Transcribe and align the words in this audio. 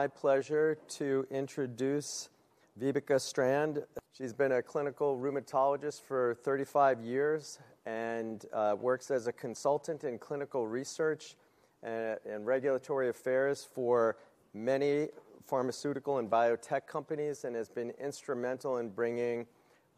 My 0.00 0.08
pleasure 0.08 0.78
to 0.96 1.26
introduce 1.30 2.30
Vibeke 2.80 3.20
Strand. 3.20 3.84
She's 4.16 4.32
been 4.32 4.52
a 4.52 4.62
clinical 4.62 5.18
rheumatologist 5.18 6.00
for 6.00 6.36
35 6.36 7.02
years 7.02 7.58
and 7.84 8.42
uh, 8.50 8.76
works 8.80 9.10
as 9.10 9.26
a 9.26 9.32
consultant 9.34 10.04
in 10.04 10.18
clinical 10.18 10.66
research 10.66 11.36
and, 11.82 12.16
and, 12.24 12.46
regulatory 12.46 13.10
affairs 13.10 13.68
for 13.74 14.16
many 14.54 15.08
pharmaceutical 15.46 16.16
and 16.16 16.30
biotech 16.30 16.86
companies 16.86 17.44
and 17.44 17.54
has 17.54 17.68
been 17.68 17.90
instrumental 18.02 18.78
in 18.78 18.88
bringing 18.88 19.46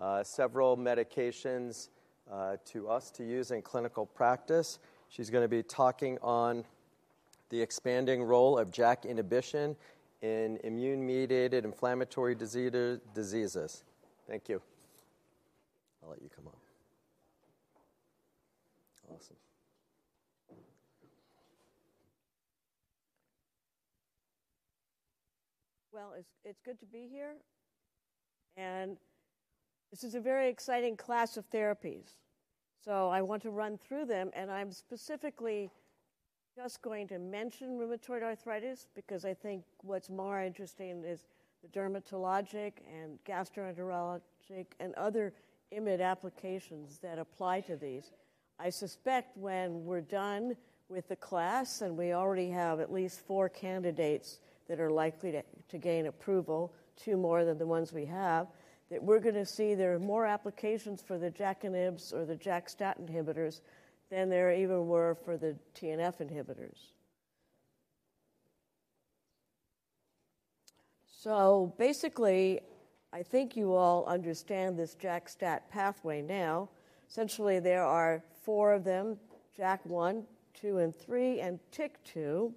uh, 0.00 0.25
several 0.25 0.77
medications 0.77 1.91
uh, 2.29 2.57
to 2.64 2.89
us 2.89 3.12
to 3.12 3.23
use 3.23 3.53
in 3.53 3.62
clinical 3.62 4.07
practice. 4.07 4.80
She's 5.11 5.30
going 5.30 5.45
to 5.45 5.48
be 5.48 5.62
talking 5.62 6.19
on 6.23 6.64
the 7.53 7.61
expanding 7.61 8.23
role 8.23 8.59
of 8.59 8.73
JAK 8.73 9.05
inhibition 9.05 9.77
in 10.23 10.59
immune 10.62 11.04
mediated 11.04 11.64
inflammatory 11.64 12.34
diseases. 12.34 13.84
Thank 14.29 14.48
you. 14.48 14.62
I'll 16.02 16.10
let 16.10 16.23
you 16.23 16.30
come 16.34 16.46
on. 16.46 16.55
Awesome. 19.15 19.37
Well, 25.93 26.15
it's, 26.19 26.30
it's 26.45 26.60
good 26.65 26.80
to 26.80 26.87
be 26.87 27.09
here. 27.10 27.34
And 28.57 28.96
this 29.91 30.04
is 30.04 30.15
a 30.15 30.20
very 30.20 30.48
exciting 30.48 30.96
class 30.96 31.37
of 31.37 31.51
therapies. 31.51 32.15
So 32.82 33.10
I 33.10 33.23
want 33.23 33.43
to 33.43 33.51
run 33.51 33.77
through 33.77 34.07
them, 34.07 34.30
and 34.34 34.51
I'm 34.51 34.73
specifically 34.73 35.70
just 36.55 36.83
going 36.83 37.09
to 37.09 37.19
mention 37.19 37.79
rheumatoid 37.79 38.23
arthritis 38.23 38.87
because 38.95 39.24
I 39.24 39.33
think 39.33 39.65
what's 39.83 40.10
more 40.10 40.43
interesting 40.43 41.02
is 41.02 41.24
the 41.62 41.69
dermatologic 41.69 42.73
and 42.93 43.19
gastroenterologic 43.24 44.66
and 44.79 44.95
other 44.96 45.32
IMID 45.73 46.02
applications 46.02 46.99
that 46.99 47.18
apply 47.18 47.60
to 47.63 47.76
these. 47.76 48.10
I 48.59 48.68
suspect 48.68 49.37
when 49.37 49.85
we're 49.85 50.02
done 50.02 50.54
with 50.88 51.09
the 51.09 51.16
class, 51.16 51.80
and 51.80 51.96
we 51.96 52.13
already 52.13 52.51
have 52.51 52.80
at 52.80 52.93
least 52.93 53.21
four 53.21 53.48
candidates 53.48 54.38
that 54.69 54.79
are 54.79 54.91
likely 54.91 55.32
to, 55.32 55.43
to 55.71 55.79
gain 55.79 56.07
approval, 56.07 56.74
two 57.02 57.16
more 57.16 57.46
than 57.46 57.57
the 57.57 57.66
ones 57.66 57.95
we 57.95 58.04
have, 58.04 58.46
that 58.91 59.02
we're 59.02 59.21
going 59.21 59.35
to 59.35 59.46
see 59.46 59.74
there 59.74 59.95
are 59.95 59.98
more 59.98 60.26
applications 60.26 61.01
for 61.01 61.16
the 61.16 61.30
JAK 61.30 61.63
inhibitors 61.63 62.13
or 62.13 62.26
the 62.26 62.37
JAK 62.37 62.69
stat 62.69 62.98
inhibitors 63.01 63.60
than 64.12 64.28
there 64.28 64.53
even 64.53 64.87
were 64.87 65.16
for 65.25 65.38
the 65.38 65.56
TNF 65.75 66.19
inhibitors. 66.21 66.77
So 71.06 71.72
basically, 71.78 72.60
I 73.10 73.22
think 73.22 73.56
you 73.56 73.72
all 73.72 74.04
understand 74.04 74.78
this 74.78 74.94
JAK-STAT 74.97 75.71
pathway 75.71 76.21
now. 76.21 76.69
Essentially, 77.09 77.59
there 77.59 77.84
are 77.84 78.22
four 78.44 78.75
of 78.75 78.84
them 78.84 79.16
JAK1, 79.59 80.25
2, 80.60 80.78
and 80.78 80.94
3, 80.94 81.41
and 81.41 81.59
TYK2, 81.75 82.53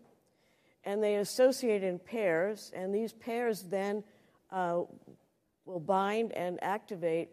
and 0.83 1.01
they 1.01 1.15
associate 1.15 1.83
in 1.83 1.99
pairs, 1.99 2.73
and 2.75 2.93
these 2.93 3.13
pairs 3.13 3.61
then 3.63 4.03
uh, 4.51 4.81
will 5.65 5.79
bind 5.79 6.33
and 6.33 6.61
activate 6.61 7.29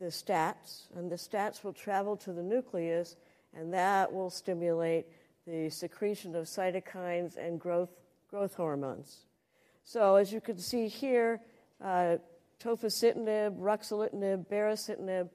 the 0.00 0.10
STATs, 0.10 0.88
and 0.96 1.10
the 1.10 1.16
STATs 1.16 1.64
will 1.64 1.72
travel 1.72 2.14
to 2.18 2.32
the 2.34 2.42
nucleus 2.42 3.16
and 3.56 3.72
that 3.72 4.12
will 4.12 4.30
stimulate 4.30 5.06
the 5.46 5.68
secretion 5.70 6.34
of 6.34 6.46
cytokines 6.46 7.36
and 7.36 7.60
growth, 7.60 7.90
growth 8.28 8.54
hormones. 8.54 9.26
So, 9.84 10.16
as 10.16 10.32
you 10.32 10.40
can 10.40 10.58
see 10.58 10.88
here, 10.88 11.40
uh, 11.82 12.16
tofacitinib, 12.58 13.58
ruxolitinib, 13.58 14.46
baricitinib, 14.46 15.28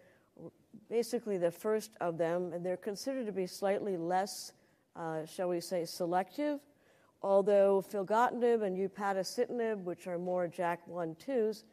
basically 0.89 1.37
the 1.37 1.51
first 1.51 1.91
of 2.01 2.17
them, 2.17 2.51
and 2.53 2.65
they're 2.65 2.77
considered 2.77 3.27
to 3.27 3.31
be 3.31 3.45
slightly 3.45 3.95
less, 3.95 4.53
uh, 4.95 5.25
shall 5.25 5.49
we 5.49 5.61
say, 5.61 5.85
selective. 5.85 6.59
Although 7.21 7.83
filgotinib 7.87 8.63
and 8.63 8.77
upadacitinib, 8.89 9.83
which 9.83 10.07
are 10.07 10.17
more 10.17 10.47
JAK1/2s, 10.47 11.63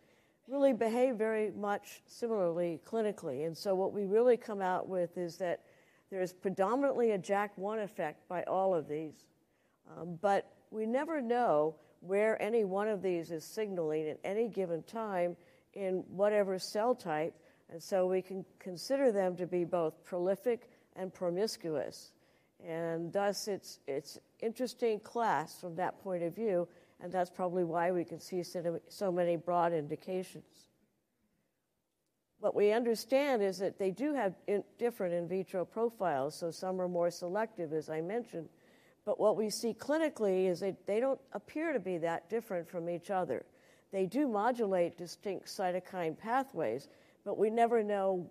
really 0.49 0.73
behave 0.73 1.17
very 1.17 1.51
much 1.53 2.03
similarly 2.07 2.81
clinically. 2.87 3.47
And 3.47 3.57
so, 3.57 3.75
what 3.75 3.93
we 3.93 4.05
really 4.05 4.37
come 4.37 4.61
out 4.61 4.89
with 4.89 5.17
is 5.17 5.39
that 5.39 5.63
there 6.11 6.21
is 6.21 6.33
predominantly 6.33 7.13
a 7.13 7.19
JAK1 7.19 7.83
effect 7.83 8.29
by 8.29 8.43
all 8.45 8.75
of 8.75 8.89
these, 8.89 9.27
um, 9.97 10.19
but 10.21 10.53
we 10.71 10.87
never 10.87 11.21
know 11.21 11.75
where 12.01 12.41
any 12.41 12.65
one 12.65 12.89
of 12.89 13.03
these 13.03 13.31
is 13.31 13.45
signaling 13.45 14.09
at 14.09 14.19
any 14.25 14.49
given 14.49 14.83
time 14.85 15.37
in 15.75 16.05
whatever 16.09 16.59
cell 16.59 16.95
type, 16.95 17.35
and 17.71 17.83
so 17.83 18.07
we 18.07 18.23
can 18.23 18.45
consider 18.59 19.11
them 19.11 19.37
to 19.37 19.47
be 19.47 19.65
both 19.65 20.03
prolific 20.05 20.71
and 20.95 21.13
promiscuous. 21.13 22.13
And 22.65 23.13
thus, 23.13 23.49
it's, 23.49 23.81
it's 23.87 24.19
interesting 24.41 25.01
class 25.01 25.61
from 25.61 25.77
that 25.77 26.03
point 26.03 26.23
of 26.23 26.35
view, 26.35 26.69
and 27.01 27.13
that's 27.13 27.31
probably 27.31 27.65
why 27.65 27.91
we 27.91 28.05
can 28.05 28.21
see 28.21 28.43
so 28.89 29.13
many 29.13 29.37
broad 29.37 29.73
indications. 29.73 30.69
What 32.47 32.55
we 32.55 32.71
understand 32.71 33.43
is 33.43 33.59
that 33.59 33.77
they 33.77 33.91
do 33.91 34.15
have 34.15 34.33
in 34.47 34.63
different 34.79 35.13
in 35.13 35.27
vitro 35.27 35.65
profiles, 35.65 36.39
so 36.39 36.53
some 36.53 36.81
are 36.81 36.87
more 36.87 37.11
selective, 37.11 37.73
as 37.73 37.91
I 37.91 38.01
mentioned. 38.01 38.49
But 39.05 39.19
what 39.19 39.37
we 39.37 39.51
see 39.51 39.75
clinically 39.75 40.47
is 40.47 40.61
that 40.61 40.87
they 40.87 41.01
don't 41.01 41.19
appear 41.33 41.73
to 41.73 41.81
be 41.81 41.99
that 41.99 42.31
different 42.31 42.69
from 42.69 42.89
each 42.89 43.11
other. 43.11 43.45
They 43.91 44.07
do 44.07 44.29
modulate 44.29 44.97
distinct 44.97 45.49
cytokine 45.49 46.17
pathways, 46.17 46.87
but 47.25 47.37
we 47.37 47.51
never 47.51 47.83
know, 47.83 48.31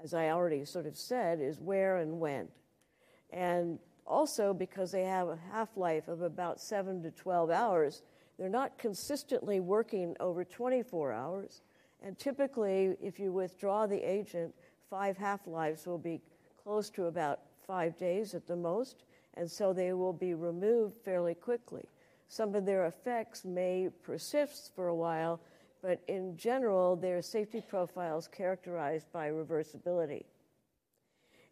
as 0.00 0.14
I 0.14 0.28
already 0.28 0.64
sort 0.64 0.86
of 0.86 0.96
said, 0.96 1.40
is 1.40 1.58
where 1.58 1.96
and 1.96 2.20
when. 2.20 2.46
And 3.30 3.80
also, 4.06 4.54
because 4.54 4.92
they 4.92 5.06
have 5.06 5.26
a 5.26 5.38
half 5.50 5.76
life 5.76 6.06
of 6.06 6.22
about 6.22 6.60
7 6.60 7.02
to 7.02 7.10
12 7.10 7.50
hours, 7.50 8.02
they're 8.38 8.48
not 8.48 8.78
consistently 8.78 9.58
working 9.58 10.14
over 10.20 10.44
24 10.44 11.12
hours. 11.12 11.62
And 12.02 12.18
typically, 12.18 12.96
if 13.02 13.18
you 13.18 13.32
withdraw 13.32 13.86
the 13.86 14.00
agent, 14.00 14.54
five 14.88 15.16
half 15.16 15.46
lives 15.46 15.86
will 15.86 15.98
be 15.98 16.20
close 16.62 16.90
to 16.90 17.06
about 17.06 17.40
five 17.66 17.96
days 17.96 18.34
at 18.34 18.46
the 18.46 18.56
most, 18.56 19.04
and 19.34 19.50
so 19.50 19.72
they 19.72 19.92
will 19.92 20.12
be 20.12 20.34
removed 20.34 20.96
fairly 21.04 21.34
quickly. 21.34 21.84
Some 22.28 22.54
of 22.54 22.64
their 22.64 22.86
effects 22.86 23.44
may 23.44 23.88
persist 24.02 24.72
for 24.74 24.88
a 24.88 24.94
while, 24.94 25.40
but 25.82 26.00
in 26.08 26.36
general, 26.36 26.96
their 26.96 27.22
safety 27.22 27.60
profile 27.60 28.18
is 28.18 28.28
characterized 28.28 29.10
by 29.12 29.30
reversibility. 29.30 30.24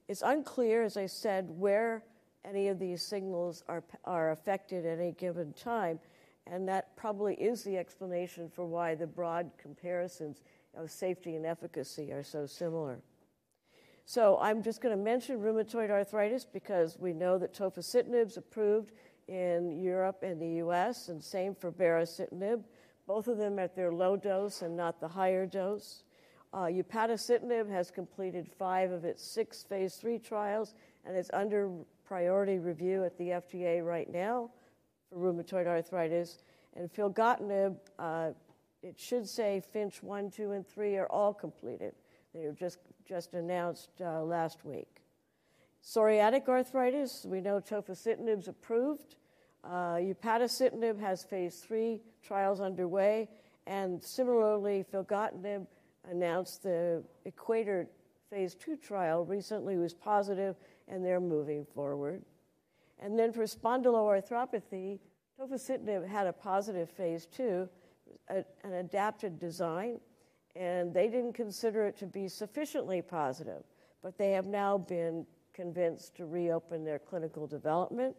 It's 0.06 0.22
unclear, 0.22 0.82
as 0.82 0.97
I 0.97 1.06
said, 1.06 1.48
where 1.48 2.03
any 2.44 2.69
of 2.69 2.78
these 2.78 3.03
signals 3.03 3.62
are, 3.69 3.84
are 4.04 4.31
affected 4.31 4.87
at 4.87 4.98
any 4.98 5.12
given 5.12 5.53
time, 5.53 5.98
and 6.50 6.69
that 6.69 6.97
probably 6.97 7.34
is 7.34 7.62
the 7.62 7.76
explanation 7.76 8.48
for 8.48 8.64
why 8.64 8.94
the 8.94 9.06
broad 9.06 9.50
comparisons 9.59 10.42
of 10.76 10.91
safety 10.91 11.36
and 11.36 11.44
efficacy 11.44 12.12
are 12.12 12.22
so 12.22 12.47
similar. 12.47 13.00
So 14.04 14.38
I'm 14.41 14.62
just 14.62 14.81
going 14.81 14.97
to 14.97 15.03
mention 15.03 15.38
rheumatoid 15.38 15.91
arthritis 15.91 16.44
because 16.44 16.98
we 16.98 17.12
know 17.12 17.37
that 17.38 17.53
tofacitinib 17.53 18.28
is 18.28 18.37
approved 18.37 18.92
in 19.28 19.82
Europe 19.82 20.22
and 20.22 20.41
the 20.41 20.64
US, 20.64 21.10
and 21.10 21.22
same 21.22 21.54
for 21.54 21.70
baricitinib, 21.70 22.64
both 23.06 23.28
of 23.28 23.37
them 23.37 23.58
at 23.58 23.76
their 23.76 23.92
low 23.92 24.16
dose 24.16 24.62
and 24.62 24.75
not 24.75 25.00
the 25.00 25.08
higher 25.08 25.44
dose. 25.44 26.04
Uh, 26.54 26.64
upadacitinib 26.64 27.69
has 27.70 27.91
completed 27.91 28.48
five 28.58 28.91
of 28.91 29.04
its 29.04 29.22
six 29.22 29.62
phase 29.62 29.97
three 29.97 30.19
trials 30.19 30.75
and 31.04 31.14
is 31.14 31.31
under 31.34 31.70
priority 32.06 32.58
review 32.58 33.04
at 33.04 33.19
the 33.19 33.28
FDA 33.28 33.84
right 33.84 34.10
now 34.10 34.48
for 35.08 35.19
rheumatoid 35.19 35.66
arthritis. 35.66 36.38
And 36.74 36.92
filgotinib, 36.92 37.76
uh, 37.99 38.31
it 38.82 38.99
should 38.99 39.28
say 39.28 39.60
Finch 39.72 40.02
1, 40.02 40.31
2, 40.31 40.52
and 40.52 40.66
3 40.66 40.96
are 40.96 41.06
all 41.06 41.34
completed. 41.34 41.94
They 42.34 42.46
were 42.46 42.52
just, 42.52 42.78
just 43.06 43.34
announced 43.34 43.90
uh, 44.00 44.22
last 44.22 44.64
week. 44.64 45.02
Psoriatic 45.82 46.49
arthritis, 46.49 47.25
we 47.28 47.40
know 47.40 47.60
tofacitinib 47.60 48.40
is 48.40 48.49
approved. 48.49 49.16
Uh, 49.64 49.99
has 51.00 51.25
phase 51.25 51.56
3 51.56 52.00
trials 52.22 52.61
underway. 52.61 53.28
And 53.66 54.02
similarly, 54.02 54.84
filgotinib 54.93 55.66
announced 56.08 56.62
the 56.62 57.02
Equator 57.25 57.88
phase 58.31 58.54
2 58.54 58.76
trial 58.76 59.25
recently 59.25 59.76
was 59.76 59.94
positive, 59.94 60.56
and 60.87 61.04
they're 61.04 61.20
moving 61.20 61.64
forward. 61.64 62.22
And 63.00 63.19
then 63.19 63.33
for 63.33 63.45
spondyloarthropathy, 63.45 64.99
tofacitinib 65.39 66.06
had 66.06 66.27
a 66.27 66.33
positive 66.33 66.91
phase 66.91 67.27
two, 67.27 67.69
a, 68.29 68.45
an 68.65 68.73
adapted 68.75 69.39
design, 69.39 70.00
and 70.56 70.93
they 70.93 71.09
didn't 71.09 71.35
consider 71.35 71.87
it 71.87 71.97
to 71.99 72.06
be 72.06 72.29
sufficiently 72.29 73.00
positive, 73.00 73.62
but 74.03 74.19
they 74.19 74.33
have 74.33 74.47
now 74.47 74.79
been 74.79 75.27
convinced 75.53 76.17
to 76.17 76.27
reopen 76.27 76.85
their 76.85 76.99
clinical 76.99 77.47
development. 77.47 78.17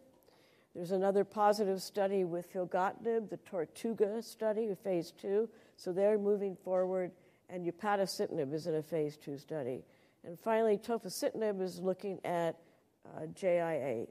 There's 0.74 0.92
another 0.92 1.24
positive 1.24 1.82
study 1.82 2.24
with 2.24 2.52
filgotinib, 2.52 3.28
the 3.28 3.38
Tortuga 3.38 4.22
study, 4.22 4.68
phase 4.84 5.10
two. 5.10 5.48
So 5.76 5.92
they're 5.92 6.18
moving 6.18 6.54
forward, 6.54 7.10
and 7.48 7.66
upadacitinib 7.66 8.54
is 8.54 8.66
in 8.66 8.76
a 8.76 8.82
phase 8.82 9.16
two 9.16 9.36
study. 9.36 9.82
And 10.24 10.38
finally, 10.38 10.78
tofacitinib 10.78 11.60
is 11.60 11.80
looking 11.80 12.20
at 12.24 12.56
uh, 13.04 13.26
JIA. 13.34 14.06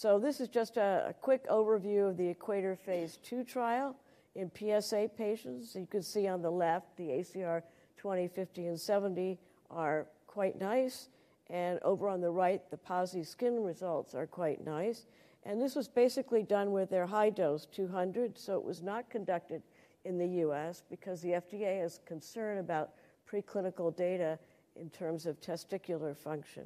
So 0.00 0.18
this 0.18 0.40
is 0.40 0.48
just 0.48 0.78
a, 0.78 1.08
a, 1.08 1.12
quick 1.12 1.46
overview 1.50 2.08
of 2.08 2.16
the 2.16 2.26
Equator 2.26 2.74
phase 2.74 3.18
two 3.22 3.44
trial 3.44 3.94
in 4.34 4.50
PSA 4.50 5.10
patients. 5.14 5.74
You 5.74 5.86
can 5.90 6.02
see 6.02 6.26
on 6.26 6.40
the 6.40 6.50
left 6.50 6.96
the 6.96 7.08
ACR 7.08 7.60
20, 7.98 8.26
50, 8.28 8.66
and 8.68 8.80
70 8.80 9.38
are 9.70 10.06
quite 10.26 10.58
nice. 10.58 11.10
And 11.50 11.78
over 11.82 12.08
on 12.08 12.22
the 12.22 12.30
right, 12.30 12.62
the 12.70 12.78
PASI 12.78 13.24
skin 13.24 13.62
results 13.62 14.14
are 14.14 14.26
quite 14.26 14.64
nice. 14.64 15.04
And 15.44 15.60
this 15.60 15.76
was 15.76 15.86
basically 15.86 16.44
done 16.44 16.72
with 16.72 16.88
their 16.88 17.04
high 17.04 17.28
dose 17.28 17.66
200, 17.66 18.38
so 18.38 18.56
it 18.56 18.64
was 18.64 18.80
not 18.80 19.10
conducted 19.10 19.62
in 20.06 20.16
the 20.16 20.28
US 20.46 20.82
because 20.88 21.20
the 21.20 21.32
FDA 21.32 21.84
is 21.84 22.00
concerned 22.06 22.58
about 22.58 22.92
preclinical 23.30 23.94
data 23.94 24.38
in 24.76 24.88
terms 24.88 25.26
of 25.26 25.38
testicular 25.42 26.16
function. 26.16 26.64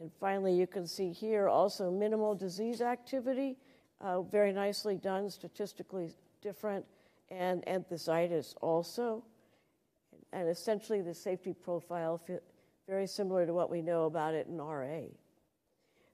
And 0.00 0.10
finally, 0.20 0.54
you 0.54 0.66
can 0.66 0.86
see 0.86 1.12
here 1.12 1.48
also 1.48 1.90
minimal 1.90 2.34
disease 2.34 2.80
activity, 2.80 3.56
uh, 4.00 4.22
very 4.22 4.52
nicely 4.52 4.96
done, 4.96 5.28
statistically 5.28 6.10
different, 6.40 6.84
and 7.30 7.64
enthesitis 7.66 8.54
also. 8.60 9.22
And 10.32 10.48
essentially, 10.48 11.02
the 11.02 11.14
safety 11.14 11.52
profile 11.52 12.20
very 12.88 13.06
similar 13.06 13.46
to 13.46 13.54
what 13.54 13.70
we 13.70 13.82
know 13.82 14.04
about 14.04 14.34
it 14.34 14.46
in 14.46 14.58
RA. 14.58 15.02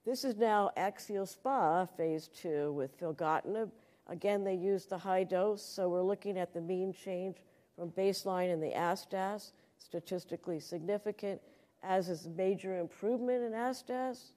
This 0.05 0.25
is 0.25 0.37
now 0.37 0.71
Axial 0.77 1.27
SPA 1.27 1.87
phase 1.97 2.29
two 2.29 2.73
with 2.73 2.99
filgotinib. 2.99 3.71
Again, 4.07 4.43
they 4.43 4.55
used 4.55 4.91
the 4.91 4.99
high 4.99 5.25
dose, 5.25 5.63
so 5.63 5.89
we're 5.89 6.03
looking 6.03 6.39
at 6.39 6.55
the 6.55 6.61
mean 6.61 6.93
change 6.93 7.37
from 7.77 7.91
baseline 7.91 8.53
in 8.53 8.61
the 8.61 8.71
ASDAS, 8.71 9.53
statistically 9.79 10.61
significant, 10.61 11.41
as 11.83 12.09
is 12.09 12.29
major 12.37 12.79
improvement 12.79 13.43
in 13.45 13.53
ASDAS, 13.53 14.33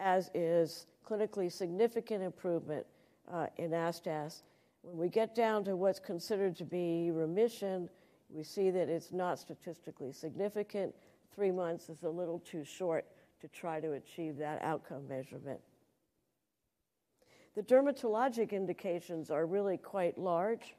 as 0.00 0.30
is 0.34 0.86
clinically 1.08 1.50
significant 1.50 2.22
improvement 2.22 2.86
uh, 3.32 3.46
in 3.56 3.70
ASDAS. 3.70 4.42
When 4.82 4.96
we 4.96 5.08
get 5.08 5.34
down 5.34 5.64
to 5.64 5.76
what's 5.76 6.00
considered 6.00 6.56
to 6.56 6.64
be 6.64 7.10
remission, 7.12 7.88
we 8.28 8.42
see 8.42 8.70
that 8.70 8.88
it's 8.88 9.12
not 9.12 9.38
statistically 9.38 10.12
significant, 10.12 10.94
three 11.34 11.50
months 11.50 11.88
is 11.88 12.02
a 12.02 12.10
little 12.10 12.40
too 12.40 12.64
short 12.64 13.06
to 13.40 13.48
try 13.48 13.80
to 13.80 13.92
achieve 13.92 14.36
that 14.38 14.62
outcome 14.62 15.06
measurement. 15.08 15.60
The 17.54 17.62
dermatologic 17.62 18.52
indications 18.52 19.30
are 19.30 19.46
really 19.46 19.76
quite 19.76 20.16
large. 20.16 20.74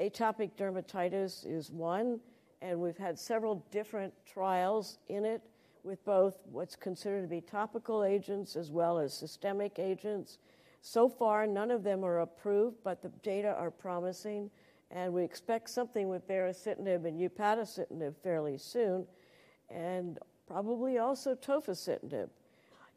Atopic 0.00 0.50
dermatitis 0.58 1.46
is 1.46 1.70
one, 1.70 2.20
and 2.62 2.80
we've 2.80 2.96
had 2.96 3.18
several 3.18 3.64
different 3.70 4.12
trials 4.24 4.98
in 5.08 5.24
it 5.24 5.42
with 5.84 6.04
both 6.04 6.38
what's 6.50 6.74
considered 6.76 7.22
to 7.22 7.28
be 7.28 7.40
topical 7.40 8.02
agents 8.02 8.56
as 8.56 8.70
well 8.70 8.98
as 8.98 9.14
systemic 9.14 9.78
agents. 9.78 10.38
So 10.80 11.08
far, 11.08 11.46
none 11.46 11.70
of 11.70 11.82
them 11.82 12.04
are 12.04 12.20
approved, 12.20 12.76
but 12.82 13.02
the 13.02 13.10
data 13.22 13.54
are 13.58 13.70
promising, 13.70 14.50
and 14.90 15.12
we 15.12 15.24
expect 15.24 15.70
something 15.70 16.08
with 16.08 16.26
baricitinib 16.28 17.04
and 17.04 17.20
upadacitinib 17.20 18.14
fairly 18.22 18.58
soon 18.58 19.06
and 19.68 20.18
probably 20.46 20.98
also 20.98 21.34
tofacitinib. 21.34 22.28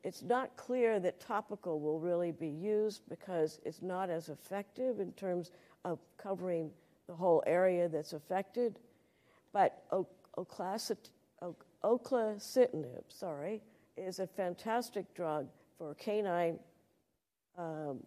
It's 0.03 0.21
not 0.21 0.55
clear 0.55 0.99
that 0.99 1.19
topical 1.19 1.79
will 1.79 1.99
really 1.99 2.31
be 2.31 2.47
used 2.47 3.01
because 3.09 3.59
it's 3.65 3.81
not 3.81 4.09
as 4.09 4.29
effective 4.29 4.99
in 4.99 5.11
terms 5.13 5.51
of 5.83 5.99
covering 6.17 6.71
the 7.07 7.13
whole 7.13 7.43
area 7.45 7.89
that's 7.89 8.13
affected. 8.13 8.79
But 9.51 9.83
oclacitinib, 11.83 13.03
sorry, 13.09 13.61
is 13.97 14.19
a 14.19 14.27
fantastic 14.27 15.13
drug 15.13 15.47
for 15.77 15.95
canine 15.95 16.59
um, 17.57 17.99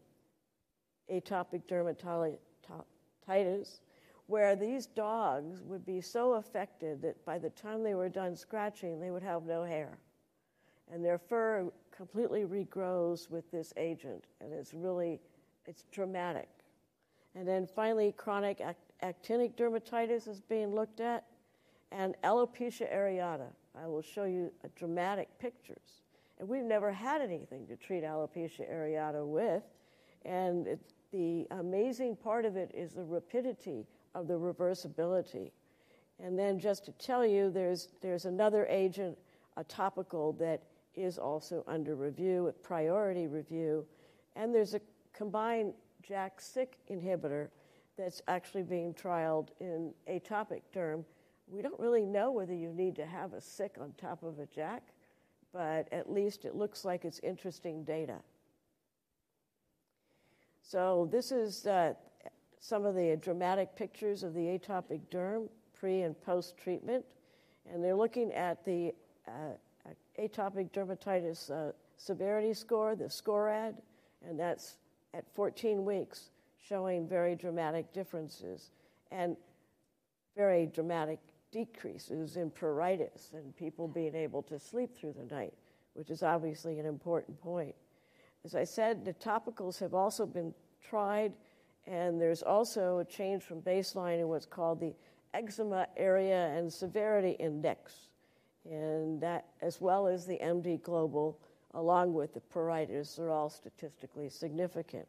atopic 1.10 1.62
dermatitis 1.68 3.80
where 4.26 4.56
these 4.56 4.86
dogs 4.86 5.60
would 5.62 5.84
be 5.84 6.00
so 6.00 6.34
affected 6.34 7.02
that 7.02 7.22
by 7.24 7.38
the 7.38 7.50
time 7.50 7.82
they 7.82 7.94
were 7.94 8.08
done 8.08 8.36
scratching, 8.36 9.00
they 9.00 9.10
would 9.10 9.22
have 9.22 9.44
no 9.44 9.64
hair. 9.64 9.98
And 10.90 11.04
their 11.04 11.18
fur 11.18 11.70
completely 11.94 12.44
regrows 12.44 13.30
with 13.30 13.50
this 13.50 13.72
agent, 13.76 14.24
and 14.40 14.52
it's 14.52 14.72
really, 14.72 15.20
it's 15.66 15.84
dramatic. 15.90 16.48
And 17.34 17.46
then 17.46 17.66
finally, 17.66 18.14
chronic 18.16 18.62
actinic 19.02 19.56
dermatitis 19.56 20.28
is 20.28 20.40
being 20.40 20.74
looked 20.74 21.00
at, 21.00 21.24
and 21.92 22.14
alopecia 22.24 22.92
areata. 22.92 23.48
I 23.80 23.86
will 23.86 24.02
show 24.02 24.24
you 24.24 24.50
dramatic 24.76 25.28
pictures. 25.38 26.02
And 26.38 26.48
we've 26.48 26.64
never 26.64 26.90
had 26.90 27.20
anything 27.20 27.66
to 27.68 27.76
treat 27.76 28.02
alopecia 28.02 28.70
areata 28.70 29.24
with. 29.26 29.62
And 30.24 30.66
it, 30.66 30.80
the 31.12 31.46
amazing 31.50 32.16
part 32.16 32.44
of 32.44 32.56
it 32.56 32.70
is 32.74 32.92
the 32.92 33.04
rapidity 33.04 33.86
of 34.14 34.26
the 34.28 34.34
reversibility. 34.34 35.50
And 36.22 36.38
then 36.38 36.58
just 36.58 36.84
to 36.86 36.92
tell 36.92 37.26
you, 37.26 37.50
there's, 37.50 37.88
there's 38.00 38.24
another 38.24 38.66
agent, 38.68 39.18
a 39.56 39.64
topical, 39.64 40.32
that 40.34 40.62
is 40.94 41.18
also 41.18 41.64
under 41.66 41.94
review, 41.94 42.44
with 42.44 42.62
priority 42.62 43.26
review. 43.26 43.84
And 44.36 44.54
there's 44.54 44.74
a 44.74 44.80
combined 45.12 45.74
JAK-Syk 46.02 46.78
inhibitor 46.90 47.48
that's 47.96 48.22
actually 48.28 48.62
being 48.62 48.94
trialed 48.94 49.48
in 49.60 49.92
atopic 50.08 50.62
derm. 50.74 51.04
We 51.52 51.60
don't 51.60 51.78
really 51.78 52.06
know 52.06 52.32
whether 52.32 52.54
you 52.54 52.72
need 52.72 52.96
to 52.96 53.04
have 53.04 53.34
a 53.34 53.40
Syk 53.40 53.76
on 53.78 53.92
top 53.98 54.22
of 54.22 54.38
a 54.38 54.46
JAK, 54.46 54.80
but 55.52 55.86
at 55.92 56.10
least 56.10 56.46
it 56.46 56.54
looks 56.54 56.82
like 56.82 57.04
it's 57.04 57.20
interesting 57.22 57.84
data. 57.84 58.16
So 60.62 61.06
this 61.12 61.30
is 61.30 61.66
uh, 61.66 61.92
some 62.58 62.86
of 62.86 62.94
the 62.94 63.18
dramatic 63.20 63.76
pictures 63.76 64.22
of 64.22 64.32
the 64.32 64.58
atopic 64.58 65.00
derm 65.10 65.50
pre 65.78 66.00
and 66.00 66.18
post 66.22 66.56
treatment. 66.56 67.04
And 67.70 67.84
they're 67.84 67.94
looking 67.94 68.32
at 68.32 68.64
the 68.64 68.94
uh, 69.28 69.90
atopic 70.18 70.70
dermatitis 70.70 71.50
uh, 71.50 71.72
severity 71.98 72.54
score, 72.54 72.96
the 72.96 73.10
SCORAD, 73.10 73.74
and 74.26 74.40
that's 74.40 74.78
at 75.12 75.26
14 75.34 75.84
weeks, 75.84 76.30
showing 76.66 77.06
very 77.06 77.34
dramatic 77.34 77.92
differences 77.92 78.70
and 79.10 79.36
very 80.34 80.64
dramatic 80.64 81.18
decreases 81.52 82.36
in 82.36 82.50
pruritus 82.50 83.32
and 83.34 83.54
people 83.56 83.86
being 83.86 84.14
able 84.14 84.42
to 84.42 84.58
sleep 84.58 84.96
through 84.96 85.12
the 85.12 85.34
night, 85.34 85.54
which 85.94 86.10
is 86.10 86.22
obviously 86.22 86.78
an 86.78 86.86
important 86.86 87.40
point. 87.40 87.74
As 88.44 88.56
I 88.56 88.64
said, 88.64 89.04
the 89.04 89.14
topicals 89.14 89.78
have 89.78 89.94
also 89.94 90.26
been 90.26 90.52
tried 90.82 91.32
and 91.86 92.20
there's 92.20 92.42
also 92.42 92.98
a 92.98 93.04
change 93.04 93.42
from 93.42 93.60
baseline 93.60 94.20
in 94.20 94.28
what's 94.28 94.46
called 94.46 94.80
the 94.80 94.94
eczema 95.34 95.88
area 95.96 96.48
and 96.56 96.72
severity 96.72 97.32
index, 97.32 98.08
and 98.64 99.20
that, 99.20 99.46
as 99.60 99.80
well 99.80 100.06
as 100.06 100.26
the 100.26 100.38
MD 100.42 100.80
global, 100.80 101.40
along 101.74 102.14
with 102.14 102.34
the 102.34 102.40
pruritus, 102.40 103.18
are 103.18 103.30
all 103.30 103.48
statistically 103.48 104.28
significant. 104.28 105.06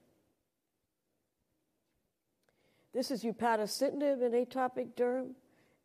This 2.94 3.12
is 3.12 3.24
upadacitinib 3.24 4.22
in 4.22 4.46
atopic 4.46 4.94
derm, 4.96 5.32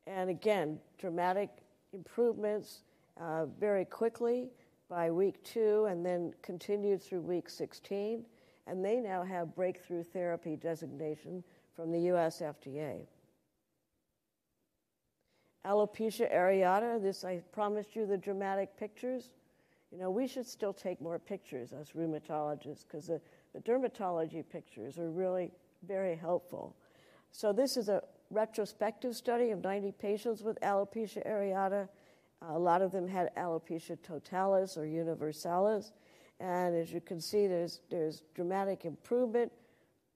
and 0.09 0.31
again, 0.31 0.79
dramatic 0.99 1.51
improvements 1.93 2.81
uh, 3.21 3.47
very 3.61 3.85
quickly 3.85 4.49
by 4.89 5.11
week 5.11 5.43
two, 5.45 5.87
and 5.91 6.05
then 6.05 6.33
continued 6.43 7.03
through 7.03 7.21
week 7.21 7.49
16 7.51 8.25
and 8.69 8.85
they 8.85 8.97
now 8.97 9.23
have 9.23 9.55
breakthrough 9.55 10.05
therapy 10.05 10.55
designation 10.55 11.43
from 11.75 11.91
the 11.91 12.01
US 12.13 12.41
FDA. 12.41 13.07
Alopecia 15.67 16.33
areata, 16.33 17.03
this 17.03 17.25
I 17.25 17.43
promised 17.53 17.97
you 17.97 18.07
the 18.07 18.17
dramatic 18.17 18.77
pictures. 18.77 19.33
You 19.91 19.99
know, 19.99 20.11
we 20.11 20.27
should 20.27 20.47
still 20.47 20.73
take 20.73 21.01
more 21.01 21.19
pictures 21.19 21.73
as 21.73 21.91
rheumatologists 21.91 22.85
because 22.87 23.07
the, 23.07 23.21
the 23.55 23.61
dermatology 23.61 24.45
pictures 24.49 24.99
are 24.99 25.11
really 25.11 25.51
very 25.87 26.15
helpful. 26.15 26.77
So, 27.33 27.53
this 27.53 27.77
is 27.77 27.89
a 27.89 28.03
retrospective 28.31 29.17
study 29.17 29.51
of 29.51 29.63
90 29.63 29.93
patients 29.93 30.43
with 30.43 30.61
alopecia 30.61 31.27
areata. 31.27 31.89
A 32.51 32.59
lot 32.59 32.83
of 32.83 32.93
them 32.93 33.09
had 33.09 33.35
alopecia 33.37 33.97
totalis 34.03 34.77
or 34.77 34.87
universalis. 34.87 35.93
And 36.41 36.77
as 36.77 36.93
you 36.93 37.01
can 37.01 37.21
see, 37.21 37.47
there's, 37.47 37.81
there's 37.91 38.23
dramatic 38.35 38.85
improvement, 38.85 39.51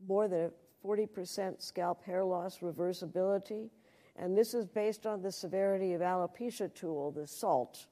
more 0.07 0.29
than 0.29 0.51
40% 0.85 1.61
scalp 1.63 2.05
hair 2.05 2.23
loss 2.25 2.59
reversibility. 2.59 3.71
And 4.17 4.37
this 4.37 4.55
is 4.55 4.67
based 4.67 5.07
on 5.07 5.23
the 5.23 5.33
severity 5.33 5.95
of 5.95 6.01
alopecia 6.01 6.73
tool, 6.73 7.11
the 7.11 7.27
SALT. 7.27 7.87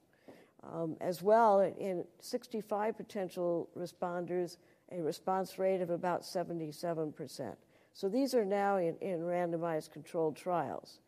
Um, 0.63 0.95
as 1.01 1.23
well, 1.23 1.61
in 1.61 2.05
65 2.19 2.95
potential 2.95 3.67
responders, 3.75 4.57
a 4.91 5.01
response 5.01 5.57
rate 5.57 5.81
of 5.81 5.89
about 5.89 6.21
77%. 6.21 7.55
So 7.93 8.09
these 8.09 8.33
are 8.33 8.45
now 8.45 8.77
in, 8.77 8.95
in 9.01 9.19
randomized 9.19 9.91
controlled 9.91 10.35
trials. 10.35 10.99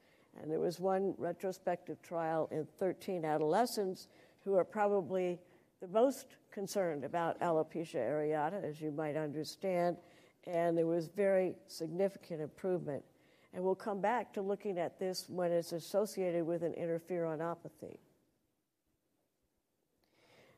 And 0.41 0.51
there 0.51 0.59
was 0.59 0.79
one 0.79 1.13
retrospective 1.17 2.01
trial 2.01 2.49
in 2.51 2.67
13 2.79 3.23
adolescents 3.23 4.07
who 4.43 4.55
are 4.55 4.65
probably 4.65 5.39
the 5.79 5.87
most 5.87 6.37
concerned 6.51 7.03
about 7.03 7.39
alopecia 7.39 7.95
areata, 7.95 8.63
as 8.63 8.81
you 8.81 8.91
might 8.91 9.15
understand, 9.15 9.97
and 10.45 10.77
there 10.77 10.87
was 10.87 11.07
very 11.07 11.55
significant 11.67 12.41
improvement. 12.41 13.03
And 13.53 13.63
we'll 13.63 13.75
come 13.75 14.01
back 14.01 14.33
to 14.33 14.41
looking 14.41 14.79
at 14.79 14.99
this 14.99 15.25
when 15.29 15.51
it's 15.51 15.71
associated 15.71 16.45
with 16.45 16.63
an 16.63 16.73
interferonopathy. 16.73 17.97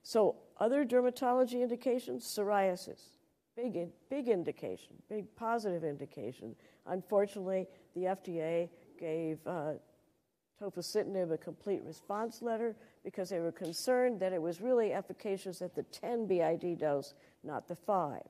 So, 0.03 0.35
other 0.59 0.85
dermatology 0.85 1.61
indications, 1.61 2.23
psoriasis, 2.25 3.14
big, 3.55 3.89
big 4.09 4.27
indication, 4.27 4.93
big 5.09 5.33
positive 5.35 5.83
indication. 5.83 6.55
Unfortunately, 6.87 7.67
the 7.95 8.01
FDA 8.01 8.69
gave 8.99 9.39
uh, 9.47 9.73
tofacitinib 10.61 11.31
a 11.31 11.37
complete 11.37 11.81
response 11.83 12.41
letter 12.41 12.75
because 13.03 13.29
they 13.29 13.39
were 13.39 13.51
concerned 13.51 14.19
that 14.19 14.33
it 14.33 14.41
was 14.41 14.61
really 14.61 14.93
efficacious 14.93 15.61
at 15.61 15.75
the 15.75 15.83
10 15.83 16.27
BID 16.27 16.79
dose, 16.79 17.13
not 17.43 17.67
the 17.67 17.75
5. 17.75 18.21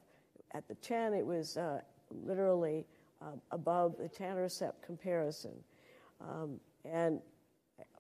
At 0.54 0.68
the 0.68 0.76
10, 0.76 1.14
it 1.14 1.26
was 1.26 1.58
uh, 1.58 1.82
literally 2.12 2.86
uh, 3.22 3.32
above 3.52 3.98
the 3.98 4.10
etanercept 4.10 4.82
comparison. 4.82 5.54
Um, 6.22 6.60
and 6.84 7.20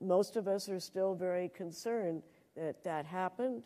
most 0.01 0.35
of 0.35 0.47
us 0.47 0.69
are 0.69 0.79
still 0.79 1.15
very 1.15 1.49
concerned 1.49 2.23
that 2.55 2.83
that 2.83 3.05
happened. 3.05 3.63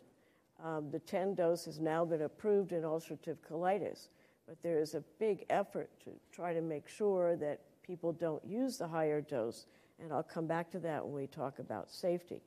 Um, 0.62 0.90
the 0.90 0.98
10 0.98 1.34
dose 1.34 1.64
has 1.64 1.80
now 1.80 2.04
been 2.04 2.22
approved 2.22 2.72
in 2.72 2.82
ulcerative 2.82 3.38
colitis, 3.48 4.08
but 4.46 4.62
there 4.62 4.78
is 4.78 4.94
a 4.94 5.02
big 5.18 5.46
effort 5.48 5.90
to 6.04 6.10
try 6.32 6.52
to 6.52 6.60
make 6.60 6.88
sure 6.88 7.36
that 7.36 7.60
people 7.82 8.12
don't 8.12 8.44
use 8.44 8.76
the 8.76 8.86
higher 8.86 9.20
dose, 9.20 9.66
and 10.02 10.12
I'll 10.12 10.22
come 10.22 10.46
back 10.46 10.70
to 10.72 10.78
that 10.80 11.04
when 11.04 11.14
we 11.14 11.26
talk 11.26 11.58
about 11.58 11.90
safety. 11.90 12.42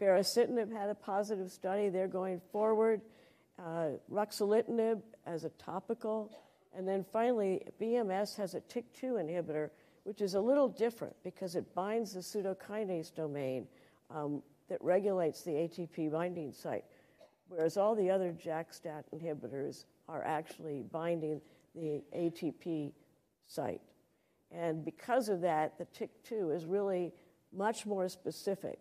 Baricitinib 0.00 0.72
had 0.72 0.90
a 0.90 0.94
positive 0.94 1.50
study. 1.50 1.88
They're 1.88 2.08
going 2.08 2.40
forward. 2.50 3.00
Uh, 3.58 3.90
ruxolitinib 4.12 5.00
as 5.26 5.44
a 5.44 5.50
topical. 5.50 6.30
And 6.76 6.88
then 6.88 7.04
finally, 7.12 7.62
BMS 7.80 8.36
has 8.36 8.54
a 8.54 8.60
TYK2 8.60 9.24
inhibitor, 9.24 9.70
which 10.02 10.20
is 10.20 10.34
a 10.34 10.40
little 10.40 10.68
different 10.68 11.14
because 11.22 11.54
it 11.54 11.72
binds 11.74 12.14
the 12.14 12.20
pseudokinase 12.20 13.14
domain 13.14 13.68
um, 14.10 14.42
that 14.68 14.82
regulates 14.82 15.42
the 15.42 15.52
ATP 15.52 16.10
binding 16.10 16.52
site, 16.52 16.84
whereas 17.48 17.76
all 17.76 17.94
the 17.94 18.10
other 18.10 18.32
JAK-STAT 18.32 19.06
inhibitors 19.14 19.84
are 20.08 20.22
actually 20.24 20.82
binding 20.90 21.40
the 21.74 22.02
ATP 22.14 22.92
site. 23.46 23.80
And 24.50 24.84
because 24.84 25.28
of 25.28 25.40
that, 25.40 25.78
the 25.78 25.86
TYK2 25.86 26.54
is 26.54 26.64
really 26.64 27.12
much 27.52 27.86
more 27.86 28.08
specific 28.08 28.78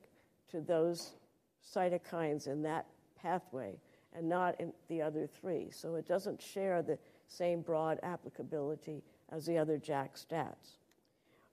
to 0.52 0.62
those 0.62 1.14
cytokines 1.64 2.48
in 2.48 2.62
that 2.64 2.86
pathway 3.20 3.80
and 4.16 4.28
not 4.28 4.60
in 4.60 4.72
the 4.90 5.02
other 5.02 5.26
three. 5.26 5.70
So 5.72 5.96
it 5.96 6.08
doesn't 6.08 6.42
share 6.42 6.82
the 6.82 7.00
same 7.28 7.62
broad 7.62 8.00
applicability 8.04 9.04
as 9.32 9.46
the 9.46 9.58
other 9.58 9.78
JAK 9.78 10.16
stats. 10.16 10.78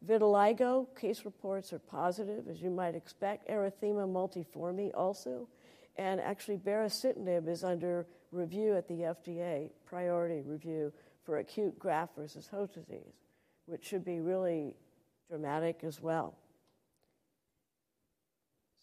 Vitiligo, 0.07 0.87
case 0.99 1.25
reports 1.25 1.73
are 1.73 1.79
positive, 1.79 2.49
as 2.49 2.63
you 2.63 2.71
might 2.71 2.95
expect. 2.95 3.49
Erythema 3.49 4.07
multiforme 4.09 4.91
also. 4.95 5.49
And 5.97 6.21
actually, 6.21 6.59
baricitinib 6.59 7.49
is 7.49 7.65
under 7.65 8.07
review 8.33 8.77
at 8.77 8.89
the 8.89 9.01
FDA, 9.01 9.71
priority 9.85 10.43
review 10.43 10.93
for 11.25 11.39
acute 11.39 11.79
graft 11.79 12.17
versus 12.17 12.47
host 12.47 12.75
disease 12.75 13.21
which 13.71 13.85
should 13.85 14.05
be 14.05 14.21
really 14.21 14.75
dramatic 15.29 15.85
as 15.85 16.03
well. 16.03 16.35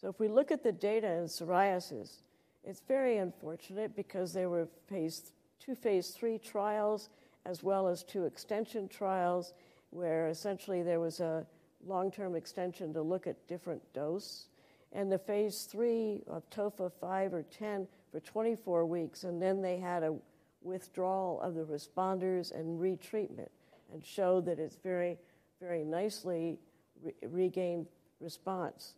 So, 0.00 0.08
if 0.08 0.18
we 0.18 0.28
look 0.28 0.50
at 0.50 0.62
the 0.62 0.72
data 0.72 1.08
in 1.08 1.24
psoriasis, 1.24 2.22
it's 2.64 2.80
very 2.88 3.18
unfortunate 3.18 3.94
because 3.94 4.32
there 4.32 4.48
were 4.48 4.66
phase, 4.88 5.32
two 5.60 5.74
phase 5.74 6.10
three 6.10 6.38
trials 6.38 7.10
as 7.44 7.62
well 7.62 7.86
as 7.86 8.02
two 8.02 8.24
extension 8.24 8.88
trials 8.88 9.52
where 9.90 10.28
essentially 10.28 10.82
there 10.82 11.00
was 11.00 11.20
a 11.20 11.46
long 11.86 12.10
term 12.10 12.34
extension 12.34 12.92
to 12.94 13.02
look 13.02 13.26
at 13.26 13.46
different 13.46 13.82
dose. 13.92 14.46
And 14.92 15.12
the 15.12 15.18
phase 15.18 15.68
three 15.70 16.22
of 16.26 16.48
TOFA 16.50 16.90
5 17.00 17.34
or 17.34 17.42
10 17.42 17.86
for 18.10 18.20
24 18.20 18.86
weeks, 18.86 19.24
and 19.24 19.40
then 19.40 19.60
they 19.60 19.78
had 19.78 20.02
a 20.02 20.14
withdrawal 20.62 21.40
of 21.40 21.54
the 21.54 21.64
responders 21.64 22.52
and 22.52 22.80
retreatment 22.80 23.48
and 23.92 24.04
showed 24.04 24.44
that 24.46 24.58
it's 24.58 24.76
very, 24.76 25.18
very 25.60 25.84
nicely 25.84 26.58
re- 27.02 27.14
regained 27.22 27.86
response. 28.20 28.94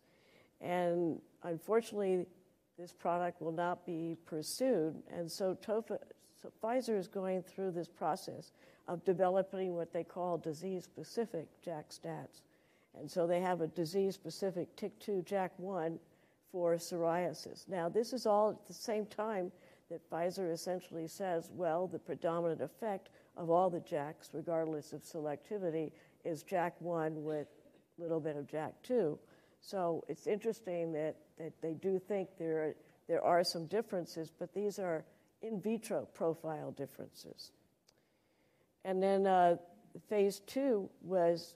And 0.61 1.21
unfortunately, 1.43 2.27
this 2.79 2.93
product 2.93 3.41
will 3.41 3.53
not 3.53 3.85
be 3.85 4.17
pursued. 4.27 5.03
And 5.15 5.31
so, 5.31 5.55
TOFA, 5.55 5.99
so 6.41 6.51
Pfizer 6.63 6.97
is 6.99 7.09
going 7.09 7.43
through 7.43 7.73
this 7.73 7.89
process 7.89 8.53
of 8.89 9.05
developing 9.05 9.75
what 9.75 9.93
they 9.93 10.05
call 10.05 10.39
disease 10.39 10.85
specific 10.85 11.47
JAK 11.63 11.91
stats. 11.91 12.41
And 12.99 13.11
so 13.11 13.27
they 13.27 13.41
have 13.41 13.61
a 13.61 13.67
disease 13.69 14.15
specific 14.15 14.77
TYK2 14.77 15.25
JAK1 15.25 15.99
for 16.51 16.75
psoriasis. 16.75 17.69
Now, 17.69 17.89
this 17.89 18.13
is 18.13 18.27
all 18.27 18.51
at 18.51 18.67
the 18.67 18.75
same 18.75 19.07
time 19.07 19.53
that 19.91 20.09
Pfizer 20.11 20.53
essentially 20.53 21.07
says, 21.07 21.51
well, 21.53 21.87
the 21.87 21.99
predominant 21.99 22.61
effect 22.61 23.11
of 23.37 23.51
all 23.51 23.71
the 23.71 23.81
JAKs, 23.81 24.31
regardless 24.33 24.93
of 24.93 25.03
selectivity, 25.03 25.93
is 26.25 26.45
JAK1 26.45 27.15
with 27.15 27.49
a 27.99 28.03
little 28.03 28.21
bit 28.21 28.37
of 28.37 28.47
JAK2. 28.47 29.19
So 29.61 30.05
it's 30.09 30.27
interesting 30.27 30.93
that, 30.93 31.17
that 31.39 31.53
they 31.61 31.75
do 31.75 31.99
think 31.99 32.29
there 32.39 32.63
are, 32.63 32.75
there 33.09 33.25
are 33.25 33.43
some 33.45 33.67
differences, 33.67 34.33
but 34.37 34.55
these 34.55 34.79
are 34.79 35.05
in 35.43 35.61
vitro 35.61 36.07
profile 36.15 36.71
differences. 36.73 37.53
And 38.85 39.03
then 39.03 39.27
uh, 39.27 39.57
phase 40.09 40.41
two 40.47 40.89
was 41.03 41.55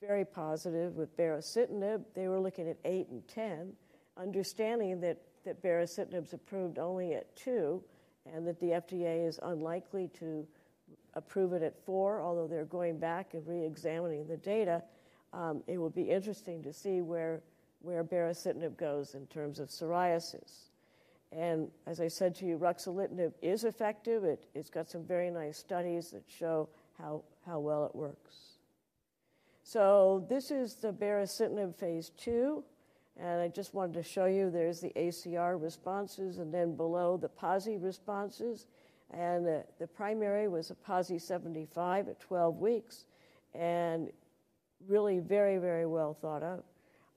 very 0.00 0.24
positive 0.24 0.96
with 0.96 1.16
baricitinib. 1.16 2.04
They 2.14 2.28
were 2.28 2.40
looking 2.40 2.68
at 2.68 2.76
8 2.84 3.08
and 3.08 3.26
10, 3.28 3.72
understanding 4.16 5.00
that, 5.00 5.18
that 5.44 5.62
baricitinib's 5.62 6.32
approved 6.32 6.78
only 6.78 7.14
at 7.14 7.34
2 7.36 7.82
and 8.34 8.46
that 8.46 8.60
the 8.60 8.66
FDA 8.66 9.26
is 9.26 9.38
unlikely 9.42 10.10
to 10.18 10.46
approve 11.14 11.52
it 11.52 11.62
at 11.62 11.78
four, 11.84 12.20
although 12.20 12.46
they're 12.46 12.64
going 12.64 12.98
back 12.98 13.34
and 13.34 13.46
re 13.46 13.64
examining 13.64 14.26
the 14.26 14.36
data. 14.36 14.82
Um, 15.32 15.62
it 15.66 15.78
will 15.78 15.90
be 15.90 16.02
interesting 16.02 16.62
to 16.62 16.72
see 16.72 17.00
where, 17.00 17.40
where 17.80 18.04
baricitinib 18.04 18.76
goes 18.76 19.14
in 19.14 19.26
terms 19.26 19.58
of 19.58 19.68
psoriasis. 19.68 20.68
And 21.32 21.68
as 21.86 22.00
I 22.00 22.08
said 22.08 22.34
to 22.36 22.46
you, 22.46 22.58
ruxolitinib 22.58 23.32
is 23.42 23.64
effective. 23.64 24.24
It, 24.24 24.46
it's 24.54 24.70
got 24.70 24.88
some 24.88 25.04
very 25.04 25.30
nice 25.30 25.58
studies 25.58 26.10
that 26.10 26.22
show 26.28 26.68
how, 26.98 27.22
how 27.44 27.58
well 27.58 27.86
it 27.86 27.94
works. 27.94 28.55
So 29.66 30.24
this 30.28 30.52
is 30.52 30.76
the 30.76 30.92
baricitinib 30.92 31.74
phase 31.74 32.12
two. 32.16 32.62
And 33.16 33.40
I 33.40 33.48
just 33.48 33.74
wanted 33.74 33.94
to 33.94 34.02
show 34.04 34.26
you 34.26 34.48
there's 34.48 34.78
the 34.78 34.92
ACR 34.94 35.60
responses, 35.60 36.38
and 36.38 36.54
then 36.54 36.76
below 36.76 37.16
the 37.16 37.28
PASI 37.28 37.76
responses. 37.78 38.66
And 39.10 39.44
the, 39.44 39.64
the 39.80 39.88
primary 39.88 40.46
was 40.46 40.70
a 40.70 40.76
PASI 40.76 41.18
75 41.18 42.06
at 42.06 42.20
12 42.20 42.60
weeks, 42.60 43.06
and 43.54 44.12
really 44.86 45.18
very, 45.18 45.58
very 45.58 45.86
well 45.86 46.14
thought 46.14 46.44
of. 46.44 46.62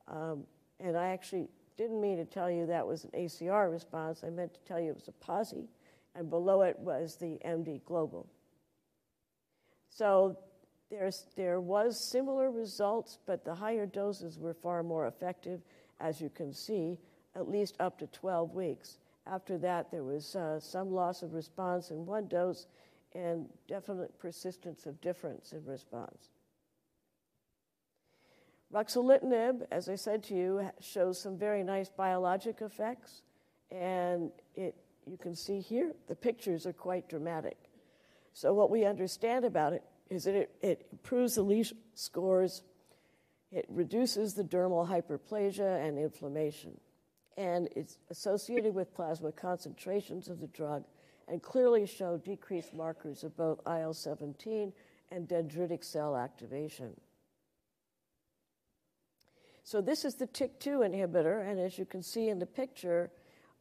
Um, 0.08 0.44
and 0.80 0.98
I 0.98 1.10
actually 1.10 1.50
didn't 1.78 2.02
mean 2.02 2.18
to 2.18 2.26
tell 2.26 2.50
you 2.50 2.66
that 2.66 2.88
was 2.88 3.04
an 3.04 3.12
ACR 3.12 3.72
response. 3.72 4.24
I 4.26 4.32
meant 4.32 4.56
to 4.56 4.60
tell 4.62 4.80
you 4.80 4.90
it 4.90 4.96
was 4.96 5.08
a 5.08 5.24
PASI, 5.24 5.70
and 6.16 6.32
below 6.32 6.64
it 6.64 6.80
was 6.80 7.16
the 7.16 7.38
MD 7.46 7.86
Global. 7.86 8.26
So 9.92 10.40
there's, 10.90 11.26
there 11.36 11.60
was 11.60 12.00
similar 12.00 12.50
results, 12.50 13.20
but 13.26 13.46
the 13.46 13.54
higher 13.54 13.86
doses 13.86 14.40
were 14.40 14.54
far 14.54 14.82
more 14.82 15.08
effective, 15.08 15.62
as 16.00 16.20
you 16.20 16.30
can 16.30 16.52
see, 16.52 16.98
at 17.36 17.48
least 17.48 17.76
up 17.80 18.00
to 18.00 18.08
12 18.08 18.56
weeks. 18.56 18.98
After 19.28 19.58
that, 19.60 19.92
there 19.92 20.04
was 20.04 20.36
uh, 20.36 20.60
some 20.60 20.92
loss 20.92 21.22
of 21.22 21.34
response 21.34 21.92
in 21.92 22.06
one 22.06 22.28
dose 22.28 22.66
and 23.14 23.46
definite 23.68 24.18
persistence 24.18 24.86
of 24.88 25.00
difference 25.02 25.54
in 25.54 25.64
response. 25.66 26.30
Ruxolitinib, 28.74 29.66
as 29.72 29.90
I 29.90 29.96
said 29.96 30.24
to 30.26 30.36
you, 30.36 30.70
shows 30.80 31.20
some 31.20 31.38
very 31.38 31.64
nice 31.64 31.90
biologic 31.90 32.62
effects, 32.62 33.24
and 33.72 34.32
it, 34.56 34.76
you 35.06 35.18
can 35.18 35.36
see 35.36 35.60
here 35.60 35.94
the 36.08 36.16
pictures 36.16 36.68
are 36.68 36.74
quite 36.74 37.10
dramatic. 37.10 37.58
So, 38.34 38.54
what 38.54 38.70
we 38.70 38.86
understand 38.86 39.44
about 39.44 39.74
it 39.74 39.84
is 40.10 40.24
that 40.24 40.36
it, 40.36 40.56
it 40.62 40.88
improves 40.92 41.36
the 41.36 41.42
lesion 41.42 41.78
scores, 41.94 42.64
it 43.52 43.66
reduces 43.70 44.34
the 44.34 44.44
dermal 44.44 44.88
hyperplasia 44.88 45.86
and 45.86 45.98
inflammation. 45.98 46.80
and 47.38 47.70
it's 47.74 47.98
associated 48.10 48.76
with 48.76 48.94
plasma 48.94 49.32
concentrations 49.32 50.28
of 50.28 50.42
the 50.42 50.48
drug 50.48 50.84
and 51.30 51.42
clearly 51.42 51.86
show 51.86 52.18
decreased 52.18 52.74
markers 52.74 53.24
of 53.24 53.36
both 53.38 53.60
IL 53.66 53.94
17 53.94 54.74
and 55.12 55.28
dendritic 55.28 55.84
cell 55.84 56.18
activation. 56.18 57.00
So, 59.64 59.82
this 59.82 60.04
is 60.04 60.16
the 60.16 60.28
TYK2 60.28 60.90
inhibitor, 60.90 61.48
and 61.48 61.60
as 61.60 61.78
you 61.78 61.86
can 61.86 62.02
see 62.02 62.30
in 62.30 62.40
the 62.40 62.46
picture, 62.46 63.12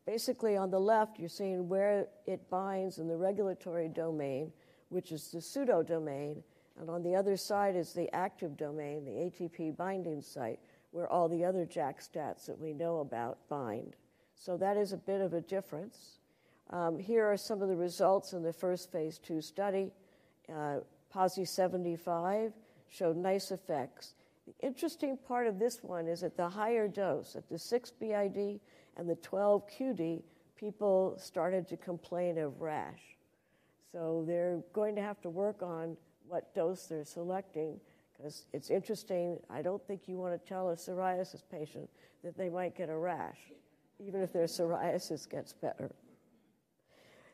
basically 0.06 0.56
on 0.56 0.70
the 0.70 0.80
left, 0.80 1.18
you're 1.18 1.28
seeing 1.28 1.68
where 1.68 2.06
it 2.26 2.48
binds 2.48 2.98
in 2.98 3.08
the 3.08 3.16
regulatory 3.16 3.88
domain, 3.88 4.50
which 4.88 5.12
is 5.12 5.30
the 5.30 5.40
pseudo 5.40 5.82
domain, 5.82 6.42
and 6.80 6.88
on 6.88 7.02
the 7.02 7.14
other 7.14 7.36
side 7.36 7.76
is 7.76 7.92
the 7.92 8.12
active 8.14 8.56
domain, 8.56 9.04
the 9.04 9.10
ATP 9.10 9.76
binding 9.76 10.22
site, 10.22 10.60
where 10.90 11.08
all 11.08 11.28
the 11.28 11.44
other 11.44 11.66
JAK 11.66 12.00
stats 12.00 12.46
that 12.46 12.58
we 12.58 12.72
know 12.72 13.00
about 13.00 13.38
bind. 13.48 13.96
So, 14.34 14.56
that 14.56 14.76
is 14.76 14.92
a 14.92 14.96
bit 14.96 15.20
of 15.20 15.34
a 15.34 15.40
difference. 15.40 16.20
Um, 16.70 16.98
here 16.98 17.26
are 17.26 17.36
some 17.36 17.60
of 17.62 17.68
the 17.68 17.76
results 17.76 18.32
in 18.32 18.42
the 18.42 18.52
first 18.52 18.92
phase 18.92 19.18
two 19.18 19.40
study. 19.40 19.90
Uh, 20.52 20.78
PASI 21.10 21.44
75 21.44 22.52
showed 22.88 23.16
nice 23.16 23.50
effects. 23.50 24.14
The 24.46 24.66
interesting 24.66 25.16
part 25.16 25.46
of 25.46 25.58
this 25.58 25.82
one 25.82 26.06
is 26.06 26.22
at 26.22 26.36
the 26.36 26.48
higher 26.48 26.88
dose, 26.88 27.36
at 27.36 27.48
the 27.48 27.58
6 27.58 27.90
BID 27.92 28.60
and 28.96 29.08
the 29.08 29.16
12 29.16 29.62
QD, 29.68 30.22
people 30.56 31.14
started 31.18 31.68
to 31.68 31.76
complain 31.76 32.38
of 32.38 32.60
rash. 32.60 33.17
So 33.92 34.24
they're 34.26 34.60
going 34.72 34.94
to 34.96 35.02
have 35.02 35.20
to 35.22 35.30
work 35.30 35.62
on 35.62 35.96
what 36.26 36.54
dose 36.54 36.86
they're 36.86 37.04
selecting 37.04 37.80
because 38.16 38.46
it's 38.52 38.70
interesting. 38.70 39.38
I 39.48 39.62
don't 39.62 39.84
think 39.86 40.02
you 40.06 40.18
want 40.18 40.40
to 40.40 40.48
tell 40.48 40.70
a 40.70 40.74
psoriasis 40.74 41.42
patient 41.50 41.88
that 42.24 42.36
they 42.36 42.48
might 42.48 42.76
get 42.76 42.88
a 42.90 42.96
rash, 42.96 43.38
even 43.98 44.20
if 44.20 44.32
their 44.32 44.46
psoriasis 44.46 45.28
gets 45.28 45.52
better. 45.52 45.90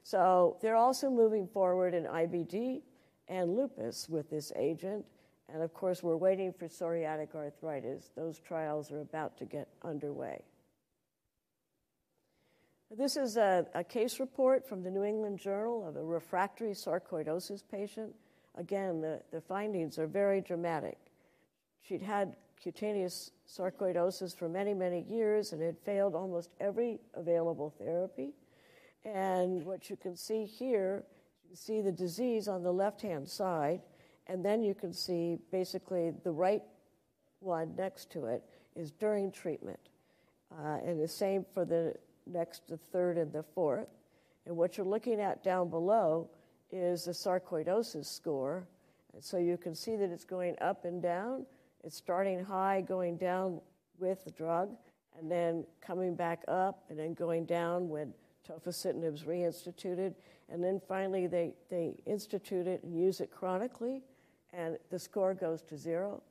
So 0.03 0.59
they're 0.61 0.77
also 0.77 1.09
moving 1.09 1.49
forward 1.49 1.95
in 1.95 2.05
IBD 2.05 2.83
and 3.29 3.57
lupus 3.57 4.09
with 4.09 4.29
this 4.29 4.53
agent. 4.55 5.05
And 5.53 5.63
of 5.63 5.73
course, 5.73 6.03
we're 6.03 6.17
waiting 6.17 6.53
for 6.53 6.69
psoriatic 6.69 7.35
arthritis. 7.35 8.11
Those 8.15 8.39
trials 8.39 8.93
are 8.93 9.01
about 9.01 9.39
to 9.39 9.47
get 9.47 9.69
underway. 9.83 10.43
This 12.97 13.17
is 13.17 13.37
a, 13.37 13.67
a, 13.75 13.83
case 13.83 14.21
report 14.21 14.69
from 14.69 14.85
the 14.85 14.91
New 14.91 15.03
England 15.03 15.41
Journal 15.41 15.89
of 15.89 15.97
a 15.97 16.05
refractory 16.05 16.71
sarcoidosis 16.71 17.63
patient. 17.69 18.15
Again, 18.57 19.01
the, 19.01 19.21
the 19.33 19.41
findings 19.41 19.99
are 19.99 20.07
very 20.07 20.41
dramatic. 20.41 20.97
She'd 21.81 22.03
had 22.03 22.37
cutaneous 22.63 23.33
sarcoidosis 23.49 24.37
for 24.37 24.49
many, 24.49 24.75
many 24.75 25.05
years 25.09 25.53
and 25.53 25.61
had 25.61 25.77
failed 25.81 26.15
almost 26.15 26.51
every 26.61 27.01
available 27.15 27.75
therapy. 27.79 28.33
And 29.05 29.65
what 29.65 29.91
you 29.91 29.97
can 29.97 30.15
see 30.15 30.45
here, 30.45 31.05
you 31.43 31.49
can 31.49 31.57
see 31.57 31.81
the 31.81 31.93
disease 31.93 32.47
on 32.47 32.63
the 32.63 32.73
left 32.73 33.03
hand 33.03 33.29
side, 33.29 33.81
and 34.29 34.45
then 34.45 34.63
you 34.63 34.75
can 34.75 34.93
see 34.93 35.39
basically 35.51 36.13
the 36.23 36.31
right 36.31 36.63
one 37.41 37.75
next 37.77 38.13
to 38.13 38.27
it 38.27 38.45
is 38.77 38.93
during 38.93 39.33
treatment. 39.33 39.81
Uh, 40.57 40.79
and 40.85 41.01
the 41.01 41.09
same 41.09 41.45
for 41.53 41.65
the 41.65 41.97
next, 42.27 42.69
the 42.69 42.77
third, 42.77 43.19
and 43.19 43.33
the 43.33 43.43
fourth. 43.43 43.89
And 44.47 44.57
what 44.57 44.77
you're 44.77 44.87
looking 44.87 45.21
at 45.21 45.43
down 45.43 45.71
below 45.71 46.29
is 46.71 47.05
the 47.05 47.13
sarcoidosis 47.13 48.07
score. 48.07 48.67
And 49.13 49.23
so 49.23 49.39
you 49.39 49.57
can 49.57 49.75
see 49.75 49.97
that 49.97 50.11
it's 50.11 50.25
going 50.25 50.57
up 50.61 50.85
and 50.85 51.01
down. 51.03 51.47
It's 51.83 51.97
starting 51.97 52.43
high, 52.43 52.81
going 52.81 53.17
down 53.17 53.61
with 53.99 54.25
the 54.25 54.31
drug, 54.31 54.71
and 55.19 55.31
then 55.31 55.65
coming 55.81 56.15
back 56.15 56.43
up, 56.49 56.85
and 56.89 56.99
then 56.99 57.15
going 57.15 57.45
down 57.45 57.89
when 57.89 58.13
tofacitinib 58.49 59.15
is 59.15 59.23
reinstituted, 59.23 60.15
and 60.49 60.63
then 60.63 60.81
finally 60.89 61.27
they, 61.27 61.55
they 61.71 61.95
institute 62.07 62.67
it 62.67 62.83
and 62.83 62.99
use 62.99 63.21
it 63.21 63.31
chronically, 63.31 64.03
and 64.53 64.77
the 64.91 64.99
score 64.99 65.35
goes 65.35 65.63
to 65.63 65.77
zero. 65.77 66.23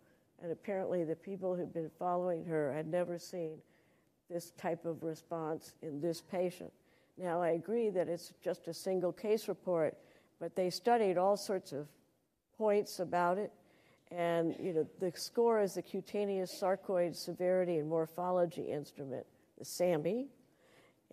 And 0.41 0.51
apparently, 0.51 1.05
the 1.05 1.15
people 1.15 1.55
who've 1.55 1.73
been 1.73 1.91
following 1.97 2.43
her 2.45 2.73
had 2.73 2.85
never 2.85 3.17
seen 3.17 3.59
this 4.33 4.51
type 4.57 4.85
of 4.85 5.03
response 5.03 5.75
in 5.83 6.01
this 6.01 6.19
patient. 6.19 6.73
Now, 7.17 7.41
I 7.41 7.49
agree 7.49 7.91
that 7.91 8.09
it's 8.09 8.33
just 8.43 8.67
a 8.67 8.73
single 8.73 9.13
case 9.13 9.47
report, 9.47 9.95
but 10.39 10.55
they 10.55 10.71
studied 10.71 11.17
all 11.17 11.37
sorts 11.37 11.71
of 11.71 11.87
points 12.57 12.99
about 12.99 13.37
it. 13.37 13.51
And 14.11 14.55
you 14.59 14.73
know, 14.73 14.87
the 14.99 15.11
score 15.15 15.61
is 15.61 15.75
the 15.75 15.83
cutaneous 15.83 16.59
sarcoid 16.59 17.15
severity 17.15 17.77
and 17.77 17.87
morphology 17.87 18.63
instrument, 18.63 19.25
the 19.59 19.65
SAMI. 19.65 20.27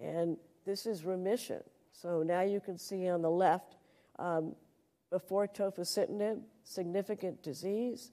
And 0.00 0.38
this 0.64 0.86
is 0.86 1.04
remission. 1.04 1.62
So 1.92 2.22
now 2.22 2.40
you 2.40 2.60
can 2.60 2.78
see 2.78 3.08
on 3.08 3.20
the 3.20 3.30
left, 3.30 3.76
um, 4.18 4.54
before 5.10 5.46
tofacitinib, 5.46 6.40
significant 6.64 7.42
disease. 7.42 8.12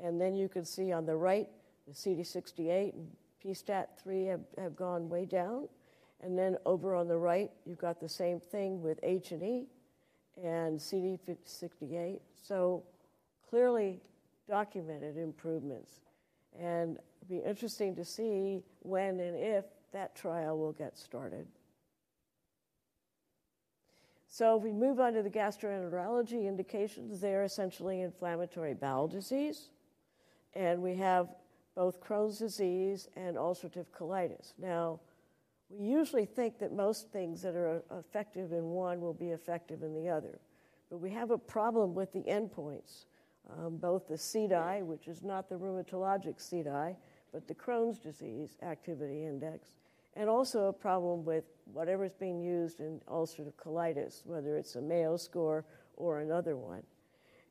And 0.00 0.20
then 0.20 0.34
you 0.34 0.48
can 0.48 0.64
see 0.64 0.92
on 0.92 1.06
the 1.06 1.14
right, 1.14 1.48
the 1.86 1.92
CD68 1.92 2.94
and 2.94 3.08
PSTAT3 3.48 4.28
have, 4.28 4.40
have 4.58 4.76
gone 4.76 5.08
way 5.08 5.24
down. 5.24 5.68
And 6.20 6.36
then 6.36 6.56
over 6.66 6.94
on 6.94 7.08
the 7.08 7.16
right, 7.16 7.50
you've 7.64 7.78
got 7.78 8.00
the 8.00 8.08
same 8.08 8.40
thing 8.40 8.82
with 8.82 8.98
H&E 9.02 9.66
and 10.42 10.78
CD68. 10.78 12.20
So 12.42 12.82
clearly 13.48 14.00
documented 14.48 15.16
improvements. 15.16 16.00
And 16.58 16.98
it'll 17.22 17.42
be 17.42 17.48
interesting 17.48 17.94
to 17.96 18.04
see 18.04 18.62
when 18.80 19.20
and 19.20 19.36
if 19.36 19.64
that 19.92 20.14
trial 20.14 20.58
will 20.58 20.72
get 20.72 20.96
started. 20.98 21.46
So 24.28 24.58
if 24.58 24.62
we 24.62 24.72
move 24.72 25.00
on 25.00 25.14
to 25.14 25.22
the 25.22 25.30
gastroenterology 25.30 26.46
indications, 26.46 27.20
they're 27.20 27.44
essentially 27.44 28.02
inflammatory 28.02 28.74
bowel 28.74 29.08
disease. 29.08 29.70
And 30.54 30.82
we 30.82 30.96
have 30.96 31.28
both 31.78 32.00
Crohn's 32.00 32.40
disease 32.40 33.06
and 33.14 33.36
ulcerative 33.36 33.86
colitis. 33.96 34.52
Now, 34.58 34.98
we 35.70 35.86
usually 35.86 36.26
think 36.26 36.58
that 36.58 36.72
most 36.72 37.12
things 37.12 37.40
that 37.42 37.54
are 37.54 37.84
effective 38.00 38.50
in 38.50 38.70
one 38.70 39.00
will 39.00 39.14
be 39.14 39.28
effective 39.28 39.84
in 39.84 39.94
the 39.94 40.08
other. 40.08 40.40
But 40.90 40.98
we 40.98 41.10
have 41.10 41.30
a 41.30 41.38
problem 41.38 41.94
with 41.94 42.12
the 42.12 42.24
endpoints, 42.24 43.04
um, 43.56 43.76
both 43.76 44.08
the 44.08 44.16
CDAI, 44.16 44.84
which 44.84 45.06
is 45.06 45.22
not 45.22 45.48
the 45.48 45.54
rheumatologic 45.54 46.38
CDAI, 46.38 46.96
but 47.32 47.46
the 47.46 47.54
Crohn's 47.54 48.00
disease 48.00 48.56
activity 48.64 49.24
index, 49.24 49.68
and 50.14 50.28
also 50.28 50.64
a 50.64 50.72
problem 50.72 51.24
with 51.24 51.44
whatever's 51.72 52.14
being 52.18 52.40
used 52.40 52.80
in 52.80 53.00
ulcerative 53.08 53.54
colitis, 53.54 54.26
whether 54.26 54.56
it's 54.56 54.74
a 54.74 54.80
Mayo 54.80 55.16
score 55.16 55.64
or 55.94 56.22
another 56.22 56.56
one. 56.56 56.82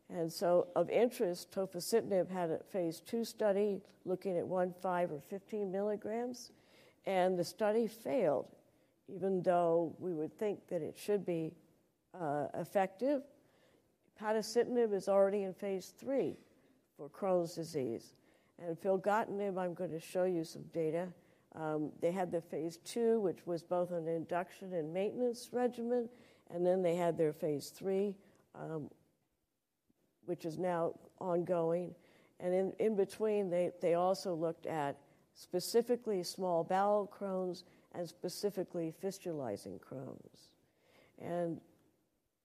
And 0.10 0.32
so, 0.32 0.67
of 0.76 0.89
interest, 0.89 1.52
tofacitinib 1.52 2.32
had 2.32 2.50
a 2.50 2.60
phase 2.72 3.02
two 3.02 3.26
study 3.26 3.82
looking 4.06 4.38
at 4.38 4.48
1, 4.48 4.74
5, 4.82 5.12
or 5.12 5.22
15 5.30 5.70
milligrams, 5.70 6.52
and 7.06 7.38
the 7.38 7.43
study 7.43 7.88
failed, 7.88 8.48
even 9.13 9.41
though 9.41 9.93
we 10.00 10.13
would 10.13 10.38
think 10.38 10.67
that 10.70 10.82
it 10.82 10.98
should 10.98 11.26
be 11.26 11.52
uh, 12.20 12.48
effective. 12.54 13.22
Upadacitinib 14.22 14.93
is 14.93 15.08
already 15.08 15.43
in 15.43 15.54
phase 15.54 15.93
three 15.98 16.38
for 16.96 17.10
Crohn's 17.10 17.54
disease. 17.54 18.13
And 18.60 18.80
filgotinib, 18.80 19.58
I'm 19.58 19.74
going 19.74 19.91
to 19.91 20.00
show 20.00 20.24
you 20.24 20.43
some 20.43 20.63
data. 20.74 21.08
Um, 21.56 21.91
they 22.02 22.12
had 22.12 22.32
the 22.32 22.41
phase 22.41 22.78
two, 22.78 23.20
which 23.20 23.46
was 23.46 23.63
both 23.63 23.91
an 23.91 24.08
induction 24.08 24.74
and 24.74 24.93
maintenance 24.93 25.50
regimen, 25.52 26.10
and 26.50 26.65
then 26.65 26.82
they 26.82 26.96
had 26.96 27.17
their 27.17 27.34
phase 27.34 27.70
three, 27.70 28.15
um, 28.56 28.89
which 30.28 30.46
is 30.46 30.58
now 30.58 30.94
ongoing. 31.20 31.96
And 32.40 32.54
in, 32.54 32.74
in 32.80 32.96
between, 32.96 33.50
they, 33.50 33.72
they 33.82 33.96
also 33.96 34.36
looked 34.36 34.68
at 34.68 34.98
specifically 35.34 36.24
small 36.24 36.63
bowel 36.63 37.12
Crohn's 37.18 37.63
and 37.94 38.08
specifically 38.08 38.94
fistulizing 39.04 39.80
Crohn's. 39.80 40.52
And 41.20 41.60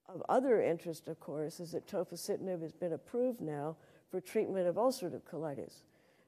of 0.08 0.22
other 0.28 0.62
interest, 0.62 1.08
of 1.08 1.20
course, 1.20 1.60
is 1.60 1.72
that 1.72 1.86
tofacitinib 1.86 2.62
has 2.62 2.72
been 2.72 2.92
approved 2.92 3.40
now 3.40 3.76
for 4.10 4.20
treatment 4.20 4.66
of 4.66 4.76
ulcerative 4.76 5.22
colitis. 5.22 5.82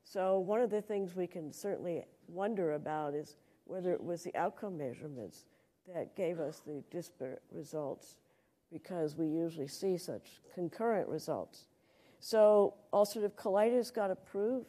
So, 0.05 0.38
one 0.38 0.61
of 0.61 0.71
the 0.71 0.83
things 0.83 1.17
we 1.17 1.27
can 1.27 1.53
certainly 1.53 2.05
wonder 2.29 2.73
about 2.73 3.14
is 3.14 3.37
whether 3.64 3.93
it 3.93 4.03
was 4.03 4.23
the 4.23 4.35
outcome 4.37 4.77
measurements 4.77 5.45
that 5.93 6.14
gave 6.17 6.40
us 6.40 6.61
the 6.61 6.83
disparate 6.90 7.43
results 7.51 8.17
because 8.75 9.17
we 9.17 9.29
usually 9.29 9.69
see 9.69 9.97
such 9.97 10.41
concurrent 10.53 11.09
results. 11.09 11.67
So, 12.19 12.75
ulcerative 12.93 13.35
colitis 13.35 13.95
got 13.95 14.11
approved, 14.11 14.67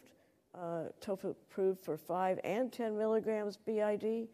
uh, 0.54 0.89
TOFA 1.02 1.32
approved 1.32 1.84
for 1.84 1.98
5 1.98 2.39
and 2.44 2.72
10 2.72 2.96
milligrams 2.96 3.58
BID. 3.58 4.28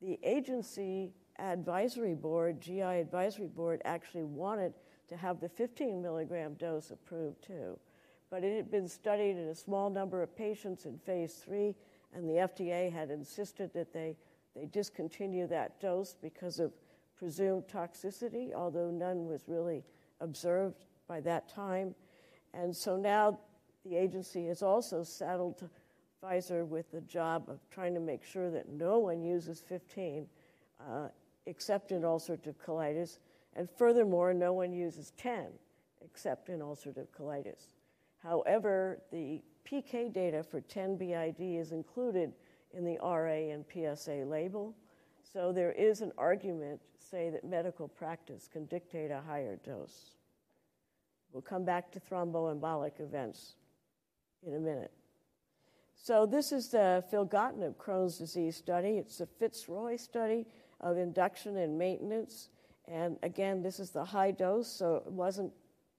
The 0.00 0.18
agency 0.22 1.10
advisory 1.40 2.14
board, 2.14 2.60
GI 2.60 2.80
advisory 2.82 3.48
board, 3.48 3.82
actually 3.84 4.22
wanted 4.22 4.72
to 5.08 5.16
have 5.16 5.40
the 5.40 5.48
15 5.48 6.00
milligram 6.00 6.54
dose 6.54 6.92
approved 6.92 7.42
too. 7.42 7.76
But 8.30 8.44
it 8.44 8.56
had 8.56 8.70
been 8.70 8.86
studied 8.88 9.36
in 9.36 9.48
a 9.48 9.54
small 9.54 9.90
number 9.90 10.22
of 10.22 10.36
patients 10.36 10.86
in 10.86 10.98
phase 10.98 11.34
three 11.34 11.74
and 12.14 12.28
the 12.28 12.34
FDA 12.34 12.92
had 12.92 13.10
insisted 13.10 13.72
that 13.74 13.92
they, 13.92 14.16
they 14.54 14.66
discontinue 14.66 15.48
that 15.48 15.80
dose 15.80 16.14
because 16.14 16.60
of 16.60 16.72
presumed 17.16 17.64
toxicity, 17.66 18.52
although 18.54 18.90
none 18.90 19.26
was 19.26 19.44
really 19.48 19.84
observed 20.20 20.84
by 21.08 21.20
that 21.20 21.48
time. 21.48 21.94
And 22.54 22.74
so 22.74 22.96
now 22.96 23.38
the 23.84 23.96
agency 23.96 24.46
has 24.46 24.62
also 24.62 25.02
saddled 25.02 25.68
Pfizer 26.22 26.66
with 26.66 26.90
the 26.90 27.00
job 27.02 27.48
of 27.48 27.60
trying 27.70 27.94
to 27.94 28.00
make 28.00 28.24
sure 28.24 28.50
that 28.50 28.68
no 28.68 28.98
one 28.98 29.22
uses 29.22 29.60
15 29.60 30.26
uh, 30.80 31.08
except 31.46 31.92
in 31.92 32.02
ulcerative 32.02 32.56
colitis, 32.64 33.18
and 33.54 33.68
furthermore, 33.70 34.34
no 34.34 34.52
one 34.52 34.72
uses 34.72 35.12
10 35.16 35.46
except 36.04 36.48
in 36.48 36.60
ulcerative 36.60 37.06
colitis. 37.18 37.74
However, 38.22 39.00
the 39.12 39.42
PK 39.64 40.12
data 40.12 40.42
for 40.42 40.60
10 40.60 40.96
BID 40.96 41.40
is 41.40 41.72
included 41.72 42.32
in 42.72 42.84
the 42.84 42.98
RA 43.02 43.52
and 43.52 43.64
PSA 43.72 44.24
label, 44.26 44.74
so 45.32 45.52
there 45.52 45.72
is 45.72 46.00
an 46.00 46.12
argument, 46.16 46.80
say, 46.98 47.30
that 47.30 47.44
medical 47.44 47.88
practice 47.88 48.48
can 48.50 48.66
dictate 48.66 49.10
a 49.10 49.20
higher 49.20 49.56
dose. 49.56 50.12
We'll 51.32 51.42
come 51.42 51.64
back 51.64 51.90
to 51.92 52.00
thromboembolic 52.00 53.00
events 53.00 53.56
in 54.46 54.54
a 54.54 54.58
minute. 54.58 54.92
So, 55.94 56.26
this 56.26 56.52
is 56.52 56.68
the 56.68 57.02
filgotinib 57.12 57.76
Crohn's 57.76 58.18
disease 58.18 58.56
study. 58.56 58.98
It's 58.98 59.18
the 59.18 59.26
Fitzroy 59.26 59.96
study 59.96 60.46
of 60.80 60.98
induction 60.98 61.56
and 61.56 61.78
maintenance. 61.78 62.50
And 62.86 63.16
again, 63.22 63.62
this 63.62 63.80
is 63.80 63.90
the 63.90 64.04
high 64.04 64.30
dose, 64.30 64.70
so 64.70 64.96
it 64.96 65.10
wasn't 65.10 65.52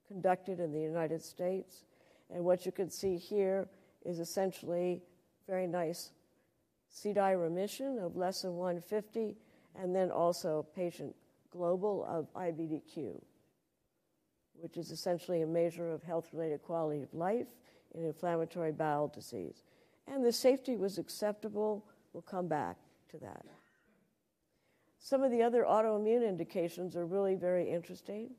conducted 0.07 0.59
in 0.59 0.71
the 0.71 0.79
United 0.79 1.21
States. 1.21 1.83
And 2.33 2.43
what 2.43 2.65
you 2.65 2.71
can 2.71 2.89
see 2.89 3.17
here 3.17 3.67
is 4.05 4.19
essentially 4.19 5.01
very 5.47 5.67
nice 5.67 6.11
CDAI 6.93 7.39
remission 7.41 7.99
of 7.99 8.15
less 8.15 8.41
than 8.41 8.55
150, 8.55 9.35
and 9.75 9.95
then 9.95 10.11
also 10.11 10.65
patient 10.75 11.15
global 11.51 12.05
of 12.05 12.31
IBDQ, 12.33 13.21
which 14.59 14.77
is 14.77 14.91
essentially 14.91 15.41
a 15.41 15.47
measure 15.47 15.91
of 15.91 16.03
health 16.03 16.29
related 16.33 16.61
quality 16.61 17.03
of 17.03 17.13
life 17.13 17.47
in 17.95 18.03
inflammatory 18.03 18.71
bowel 18.71 19.07
disease. 19.07 19.63
And 20.07 20.25
the 20.25 20.31
safety 20.31 20.77
was 20.77 20.97
acceptable. 20.97 21.85
We'll 22.13 22.21
come 22.21 22.47
back 22.47 22.77
to 23.11 23.17
that. 23.19 23.45
Some 24.99 25.23
of 25.23 25.31
the 25.31 25.41
other 25.41 25.63
autoimmune 25.63 26.27
indications 26.27 26.95
are 26.95 27.05
really 27.05 27.35
very 27.35 27.69
interesting. 27.69 28.31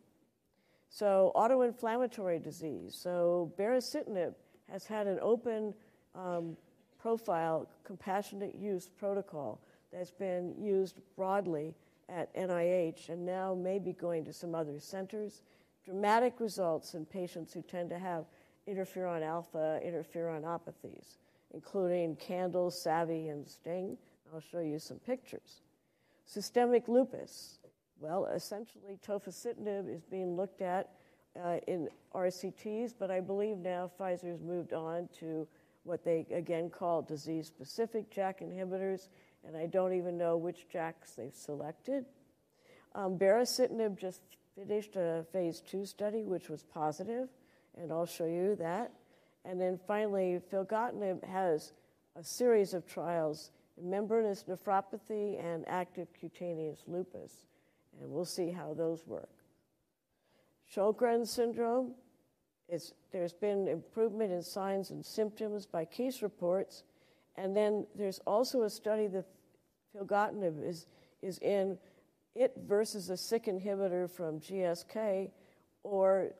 So, 0.91 1.33
autoinflammatory 1.35 2.43
disease. 2.43 2.95
So, 2.99 3.53
baricitinib 3.59 4.35
has 4.71 4.87
had 4.87 5.07
an 5.07 5.19
open 5.21 5.75
um, 6.15 6.57
profile, 7.01 7.69
compassionate 7.85 8.55
use 8.55 8.89
protocol 8.89 9.61
that's 9.93 10.11
been 10.11 10.55
used 10.59 11.01
broadly 11.17 11.75
at 12.09 12.35
NIH 12.35 13.09
and 13.09 13.25
now 13.25 13.55
may 13.55 13.79
be 13.79 13.93
going 13.93 14.25
to 14.25 14.33
some 14.33 14.55
other 14.55 14.79
centers. 14.79 15.43
Dramatic 15.85 16.41
results 16.41 16.95
in 16.95 17.05
patients 17.07 17.53
who 17.53 17.63
tend 17.63 17.91
to 17.91 17.99
have 17.99 18.25
interferon 18.69 19.23
alpha 19.23 19.81
interferonopathies, 19.85 21.17
including 21.55 22.17
CANDLE, 22.17 22.71
SAVI, 22.71 23.31
and 23.31 23.49
STING. 23.49 23.97
I'll 24.33 24.41
show 24.41 24.61
you 24.61 24.79
some 24.79 24.99
pictures. 24.99 25.63
Systemic 26.27 26.89
lupus. 26.89 27.59
Well, 28.01 28.27
essentially, 28.27 28.99
tofacitinib 29.07 29.93
is 29.93 30.05
being 30.05 30.37
looked 30.37 30.61
at 30.61 30.91
uh, 31.43 31.59
in 31.67 31.89
RCTs, 32.15 32.95
but 32.99 33.11
I 33.11 33.21
believe 33.21 33.59
now 33.59 33.91
Pfizer's 33.99 34.41
moved 34.41 34.73
on 34.73 35.09
to 35.21 35.47
what 35.89 36.05
they 36.05 36.27
again 36.33 36.71
call 36.71 37.03
disease 37.03 37.47
specific 37.47 38.11
JAK 38.11 38.41
inhibitors, 38.41 39.09
and 39.47 39.57
I 39.57 39.67
don't 39.67 39.95
even 39.95 40.19
know 40.19 40.37
which 40.37 40.67
JAKs 40.73 41.17
they've 41.17 41.35
selected. 41.35 42.05
Um, 42.95 43.19
baricitinib 43.19 43.99
just 43.99 44.21
finished 44.55 44.97
a 44.97 45.25
phase 45.33 45.61
two 45.61 45.85
study, 45.87 46.25
which 46.25 46.49
was 46.49 46.63
positive, 46.63 47.29
and 47.77 47.91
I'll 47.91 48.07
show 48.07 48.27
you 48.27 48.55
that. 48.57 48.93
And 49.45 49.61
then 49.61 49.81
finally, 49.87 50.41
filgotinib 50.53 51.25
has 51.25 51.73
a 52.17 52.23
series 52.23 52.75
of 52.75 52.87
trials 52.87 53.51
in 53.79 53.89
membranous 53.89 54.45
nephropathy 54.49 55.43
and 55.43 55.65
active 55.69 56.09
cutaneous 56.13 56.83
lupus. 56.87 57.33
And 58.01 58.11
we'll 58.11 58.25
see 58.25 58.51
how 58.51 58.75
those 58.75 59.07
work. 59.07 59.31
Sjogren's 60.75 61.31
syndrome, 61.31 61.95
is, 62.69 62.93
there's 63.13 63.33
been 63.33 63.67
improvement 63.69 64.33
in 64.33 64.43
signs 64.43 64.91
and 64.91 65.05
symptoms 65.05 65.67
by 65.67 65.85
case 65.85 66.23
reports. 66.23 66.85
And 67.37 67.57
then 67.57 67.87
there's 67.95 68.21
also 68.27 68.63
a 68.63 68.71
study 68.71 69.07
that 69.09 69.25
filgotinib 69.97 70.67
is, 70.67 70.87
is 71.23 71.39
in 71.39 71.79
it 72.35 72.53
versus 72.67 73.11
a 73.11 73.17
Syk 73.17 73.47
inhibitor 73.47 74.09
from 74.09 74.41
GSK 74.41 75.31
or 75.83 76.33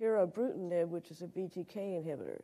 tirabrutinib, 0.00 0.88
which 0.88 1.10
is 1.10 1.22
a 1.22 1.26
BTK 1.26 1.76
inhibitor. 1.76 2.40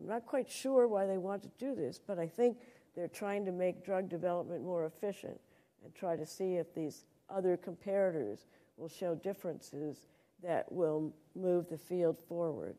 I'm 0.00 0.06
not 0.06 0.26
quite 0.26 0.50
sure 0.50 0.86
why 0.86 1.06
they 1.06 1.18
want 1.18 1.42
to 1.42 1.50
do 1.58 1.74
this, 1.74 2.00
but 2.04 2.18
I 2.18 2.26
think 2.26 2.58
they're 2.94 3.08
trying 3.08 3.44
to 3.46 3.52
make 3.52 3.84
drug 3.84 4.08
development 4.08 4.64
more 4.64 4.86
efficient 4.86 5.40
and 5.82 5.94
try 5.94 6.16
to 6.16 6.26
see 6.26 6.54
if 6.54 6.74
these 6.74 7.04
other 7.28 7.56
comparators 7.56 8.44
will 8.76 8.88
show 8.88 9.14
differences 9.14 10.06
that 10.42 10.70
will 10.70 11.12
move 11.34 11.68
the 11.68 11.78
field 11.78 12.18
forward. 12.28 12.76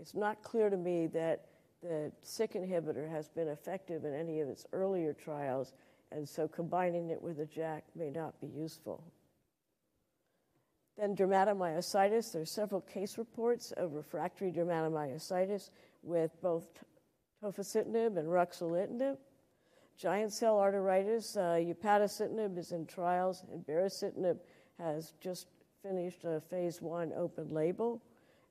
It's 0.00 0.14
not 0.14 0.42
clear 0.42 0.70
to 0.70 0.76
me 0.76 1.06
that 1.08 1.46
the 1.82 2.10
Syk 2.22 2.54
inhibitor 2.54 3.08
has 3.08 3.28
been 3.28 3.48
effective 3.48 4.04
in 4.04 4.14
any 4.14 4.40
of 4.40 4.48
its 4.48 4.66
earlier 4.72 5.12
trials, 5.12 5.74
and 6.12 6.28
so 6.28 6.48
combining 6.48 7.10
it 7.10 7.20
with 7.20 7.40
a 7.40 7.46
JAK 7.46 7.84
may 7.94 8.10
not 8.10 8.40
be 8.40 8.46
useful. 8.46 9.04
Then 10.98 11.14
dermatomyositis, 11.14 12.32
there 12.32 12.42
are 12.42 12.46
several 12.46 12.80
case 12.80 13.18
reports 13.18 13.72
of 13.72 13.92
refractory 13.92 14.50
dermatomyositis 14.50 15.70
with 16.02 16.30
both 16.40 16.66
tofacitinib 17.42 18.16
and 18.16 18.28
ruxolitinib. 18.28 19.18
Giant 19.98 20.32
cell 20.32 20.56
arteritis, 20.56 21.36
uh, 21.36 21.74
upadacitinib 21.74 22.56
is 22.58 22.72
in 22.72 22.86
trials, 22.86 23.44
and 23.52 23.66
baricitinib 23.66 24.38
has 24.78 25.12
just 25.20 25.48
finished 25.82 26.24
a 26.24 26.40
phase 26.40 26.80
one 26.80 27.12
open 27.16 27.48
label. 27.50 28.02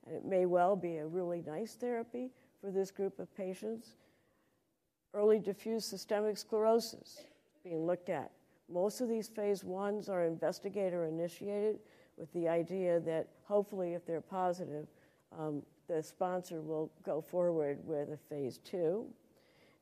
And 0.06 0.16
it 0.16 0.26
may 0.26 0.46
well 0.46 0.76
be 0.76 0.98
a 0.98 1.06
really 1.06 1.44
nice 1.46 1.74
therapy 1.74 2.32
for 2.62 2.72
this 2.72 2.92
group 2.92 3.20
of 3.20 3.36
patients. 3.36 3.96
Early 5.14 5.40
diffuse 5.40 5.86
systemic 5.86 6.38
sclerosis 6.38 7.22
being 7.64 7.86
looked 7.86 8.10
at. 8.10 8.32
Most 8.70 9.02
of 9.02 9.10
these 9.10 9.28
phase 9.28 9.64
ones 9.64 10.10
are 10.10 10.26
investigator 10.26 11.06
initiated 11.06 11.80
with 12.18 12.32
the 12.34 12.48
idea 12.48 13.00
that 13.02 13.28
hopefully, 13.44 13.94
if 13.94 14.06
they're 14.06 14.22
positive, 14.22 14.88
um, 15.38 15.62
the 15.88 16.02
sponsor 16.02 16.62
will 16.62 16.92
go 17.04 17.22
forward 17.22 17.80
with 17.86 18.10
a 18.12 18.18
phase 18.30 18.60
two. 18.60 19.06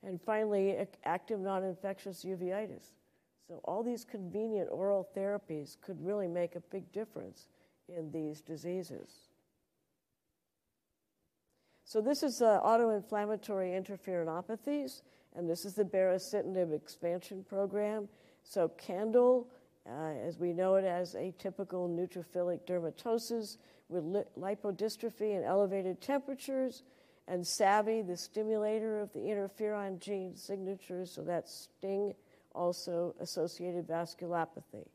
And 0.06 0.21
finally, 0.21 0.75
active 1.06 1.39
non 1.39 1.63
infectious 1.63 2.25
uveitis. 2.25 2.91
So, 3.47 3.60
all 3.65 3.84
these 3.84 4.06
convenient 4.06 4.69
oral 4.71 5.08
therapies 5.15 5.75
could 5.82 6.03
really 6.03 6.27
make 6.27 6.56
a 6.56 6.62
big 6.62 6.91
difference 6.91 7.47
in 7.89 8.12
these 8.12 8.39
diseases. 8.39 9.10
So, 11.84 12.01
this 12.01 12.23
is 12.23 12.41
uh, 12.41 12.62
autoinflammatory 12.62 13.73
interferonopathies, 13.73 15.01
and 15.36 15.49
this 15.49 15.65
is 15.65 15.73
the 15.73 15.84
baricitinib 15.84 16.73
expansion 16.73 17.43
program. 17.43 18.08
So, 18.43 18.69
CANDLE, 18.77 19.47
uh, 19.86 20.13
as 20.25 20.39
we 20.39 20.53
know 20.53 20.75
it 20.75 20.86
as 20.86 21.13
atypical 21.13 21.89
neutrophilic 21.89 22.62
dermatosis 22.65 23.58
with 23.89 24.06
li- 24.06 24.23
lipodystrophy 24.39 25.36
and 25.36 25.43
elevated 25.43 26.01
temperatures, 26.01 26.84
and 27.27 27.43
SAVI, 27.43 28.06
the 28.06 28.17
stimulator 28.17 28.99
of 28.99 29.12
the 29.13 29.19
interferon 29.19 29.99
gene 29.99 30.36
signature, 30.36 31.06
so 31.06 31.21
that's 31.21 31.69
STING, 31.79 32.13
also 32.53 33.15
associated 33.19 33.87
vasculopathy. 33.87 34.87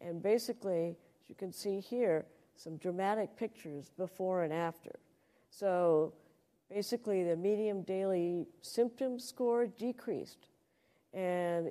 And 0.00 0.22
basically, 0.22 0.96
as 1.22 1.28
you 1.28 1.34
can 1.34 1.52
see 1.52 1.80
here, 1.80 2.26
some 2.56 2.76
dramatic 2.76 3.36
pictures 3.36 3.90
before 3.96 4.42
and 4.42 4.52
after. 4.52 4.98
So 5.50 6.12
basically, 6.70 7.24
the 7.24 7.36
medium 7.36 7.82
daily 7.82 8.46
symptom 8.62 9.18
score 9.18 9.66
decreased, 9.66 10.48
and 11.14 11.70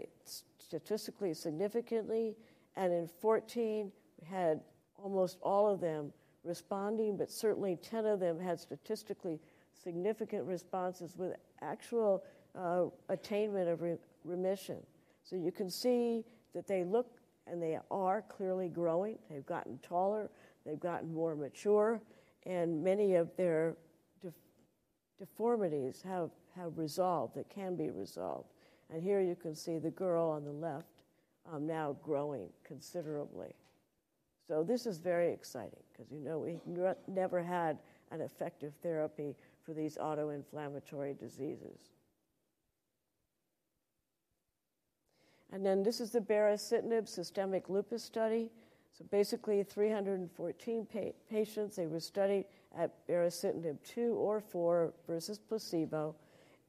statistically 0.57 1.33
significantly. 1.33 2.35
And 2.75 2.93
in 2.93 3.07
14, 3.07 3.91
we 4.21 4.27
had 4.27 4.61
almost 5.01 5.37
all 5.41 5.69
of 5.69 5.79
them 5.79 6.11
responding, 6.43 7.17
but 7.17 7.29
certainly 7.31 7.75
10 7.77 8.05
of 8.05 8.19
them 8.19 8.39
had 8.39 8.59
statistically 8.59 9.39
significant 9.73 10.45
responses 10.45 11.15
with 11.17 11.33
actual 11.61 12.23
uh, 12.55 12.85
attainment 13.09 13.69
of 13.69 13.81
re- 13.81 13.97
remission. 14.23 14.77
So 15.27 15.35
you 15.35 15.51
can 15.51 15.69
see 15.69 16.23
that 16.53 16.67
they 16.67 16.83
look 16.83 17.19
and 17.47 17.61
they 17.61 17.79
are 17.91 18.23
clearly 18.29 18.69
growing. 18.69 19.17
They've 19.29 19.45
gotten 19.45 19.77
taller, 19.79 20.29
they've 20.65 20.79
gotten 20.79 21.13
more 21.13 21.35
mature, 21.35 22.01
and 22.45 22.83
many 22.83 23.15
of 23.15 23.35
their 23.35 23.75
de- 24.21 24.33
deformities 25.19 26.01
have, 26.07 26.31
have 26.55 26.77
resolved, 26.77 27.35
that 27.35 27.49
can 27.49 27.75
be 27.75 27.89
resolved. 27.89 28.49
And 28.89 29.03
here 29.03 29.21
you 29.21 29.35
can 29.35 29.53
see 29.53 29.79
the 29.79 29.91
girl 29.91 30.29
on 30.29 30.45
the 30.45 30.51
left 30.51 31.03
um, 31.51 31.67
now 31.67 31.97
growing 32.03 32.49
considerably. 32.63 33.53
So 34.47 34.63
this 34.63 34.85
is 34.85 34.97
very 34.97 35.31
exciting 35.31 35.83
because 35.91 36.09
you 36.09 36.19
know 36.19 36.39
we 36.39 36.57
never 37.07 37.43
had 37.43 37.79
an 38.11 38.21
effective 38.21 38.73
therapy 38.81 39.35
for 39.65 39.73
these 39.73 39.97
auto-inflammatory 39.97 41.15
diseases. 41.19 41.96
And 45.51 45.65
then 45.65 45.83
this 45.83 46.01
is 46.01 46.11
the 46.11 46.19
baricitinib 46.19 47.07
systemic 47.07 47.69
lupus 47.69 48.03
study. 48.03 48.51
So 48.91 49.05
basically, 49.11 49.63
314 49.63 50.87
pa- 50.91 50.99
patients, 51.29 51.75
they 51.75 51.87
were 51.87 51.99
studied 51.99 52.45
at 52.77 53.07
baricitinib 53.07 53.77
2 53.83 54.13
or 54.13 54.41
4 54.41 54.93
versus 55.07 55.39
placebo. 55.39 56.15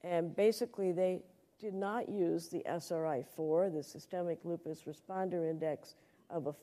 And 0.05 0.35
basically, 0.37 0.93
they 0.93 1.23
did 1.59 1.75
not 1.75 2.09
use 2.09 2.49
the 2.49 2.65
SRI 2.67 3.25
4, 3.35 3.71
the 3.71 3.83
Systemic 3.83 4.39
Lupus 4.45 4.83
Responder 4.83 5.49
Index 5.49 5.97
of 6.31 6.47
a 6.47 6.55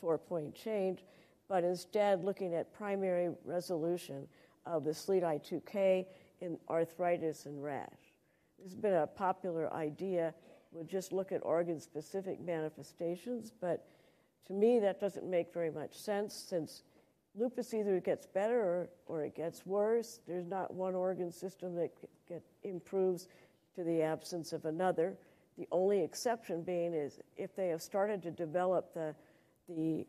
four 0.00 0.18
point 0.18 0.54
change, 0.54 1.04
but 1.48 1.64
instead 1.64 2.24
looking 2.24 2.54
at 2.54 2.72
primary 2.74 3.30
resolution 3.44 4.26
of 4.66 4.84
the 4.84 4.90
SLEDAI-2K 4.90 6.06
in 6.40 6.58
arthritis 6.68 7.46
and 7.46 7.62
rash. 7.62 7.88
This 8.58 8.72
has 8.72 8.74
been 8.74 8.94
a 8.94 9.06
popular 9.06 9.72
idea. 9.72 10.34
We'll 10.72 10.84
just 10.84 11.12
look 11.12 11.32
at 11.32 11.40
organ 11.44 11.78
specific 11.78 12.40
manifestations, 12.40 13.52
but 13.60 13.86
to 14.46 14.52
me, 14.52 14.80
that 14.80 15.00
doesn't 15.00 15.28
make 15.28 15.52
very 15.52 15.70
much 15.70 15.94
sense 15.94 16.34
since 16.34 16.82
lupus 17.34 17.72
either 17.74 18.00
gets 18.00 18.26
better 18.26 18.60
or, 18.60 18.88
or 19.06 19.24
it 19.24 19.34
gets 19.34 19.64
worse. 19.66 20.20
There's 20.26 20.46
not 20.46 20.74
one 20.74 20.94
organ 20.94 21.30
system 21.30 21.74
that 21.76 21.90
get, 22.28 22.42
improves 22.62 23.28
to 23.74 23.84
the 23.84 24.02
absence 24.02 24.52
of 24.52 24.64
another. 24.64 25.14
The 25.58 25.68
only 25.70 26.02
exception 26.02 26.62
being 26.62 26.94
is 26.94 27.20
if 27.36 27.54
they 27.54 27.68
have 27.68 27.82
started 27.82 28.22
to 28.22 28.30
develop 28.30 28.94
the, 28.94 29.14
the 29.68 30.06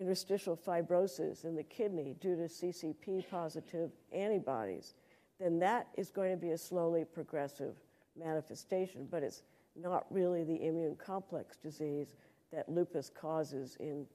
interstitial 0.00 0.56
fibrosis 0.56 1.44
in 1.44 1.54
the 1.54 1.62
kidney 1.62 2.14
due 2.20 2.36
to 2.36 2.42
CCP 2.42 3.24
positive 3.30 3.90
antibodies, 4.12 4.94
then 5.38 5.58
that 5.58 5.88
is 5.96 6.10
going 6.10 6.30
to 6.30 6.36
be 6.36 6.50
a 6.50 6.58
slowly 6.58 7.04
progressive 7.04 7.74
manifestation, 8.18 9.06
but 9.10 9.22
it's 9.22 9.42
not 9.82 10.06
really 10.10 10.44
the 10.44 10.66
immune 10.66 10.96
complex 10.96 11.56
disease 11.56 12.16
that 12.52 12.68
lupus 12.68 13.10
causes 13.10 13.76
in 13.80 14.06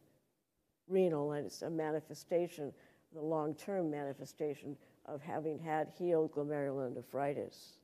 renal, 0.87 1.33
and 1.33 1.45
it's 1.45 1.61
a 1.61 1.69
manifestation, 1.69 2.73
the 3.13 3.21
long 3.21 3.55
term 3.55 3.89
manifestation 3.89 4.75
of 5.05 5.21
having 5.21 5.59
had 5.59 5.89
healed 5.97 6.31
glomerulonephritis. 6.31 7.77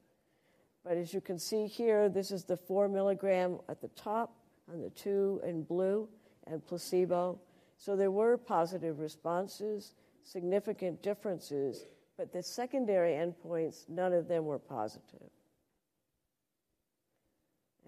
But 0.84 0.98
as 0.98 1.14
you 1.14 1.22
can 1.22 1.38
see 1.38 1.68
here, 1.68 2.10
this 2.10 2.32
is 2.32 2.44
the 2.44 2.58
four 2.58 2.88
milligram 2.88 3.60
at 3.68 3.82
the 3.82 3.90
top 3.90 4.34
and 4.72 4.84
the 4.84 4.90
two 4.90 5.42
in 5.44 5.64
blue 5.64 6.08
and 6.48 6.66
placebo. 6.66 7.40
So 7.78 7.96
there 7.96 8.12
were 8.12 8.38
positive 8.38 9.00
responses, 9.00 9.94
significant 10.24 11.02
differences, 11.02 11.86
but 12.18 12.32
the 12.32 12.44
secondary 12.44 13.14
endpoints, 13.14 13.88
none 13.88 14.14
of 14.14 14.28
them 14.28 14.46
were 14.46 14.60
positive. 14.60 15.30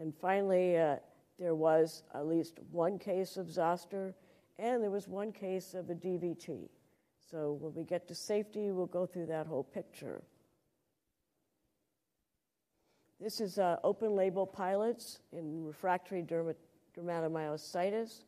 And 0.02 0.16
finally, 0.16 0.80
uh, 0.80 0.96
there 1.38 1.54
was 1.54 2.02
at 2.16 2.26
least 2.26 2.58
one 2.72 2.98
case 2.98 3.38
of 3.38 3.52
zoster, 3.52 4.16
and 4.58 4.82
there 4.82 4.90
was 4.90 5.08
one 5.08 5.32
case 5.32 5.76
of 5.76 5.92
a 5.92 5.94
DVT. 5.94 6.70
So 7.30 7.60
when 7.62 7.76
we 7.76 7.84
get 7.84 8.08
to 8.08 8.16
safety, 8.16 8.72
we'll 8.72 8.88
go 8.88 9.06
through 9.06 9.28
that 9.28 9.46
whole 9.46 9.64
picture. 9.64 10.24
This 13.20 13.40
is 13.40 13.60
uh, 13.60 13.76
open 13.84 14.16
label 14.16 14.48
pilots 14.48 15.20
in 15.32 15.64
refractory 15.64 16.24
dermat- 16.24 16.56
dermatomyositis, 16.98 18.24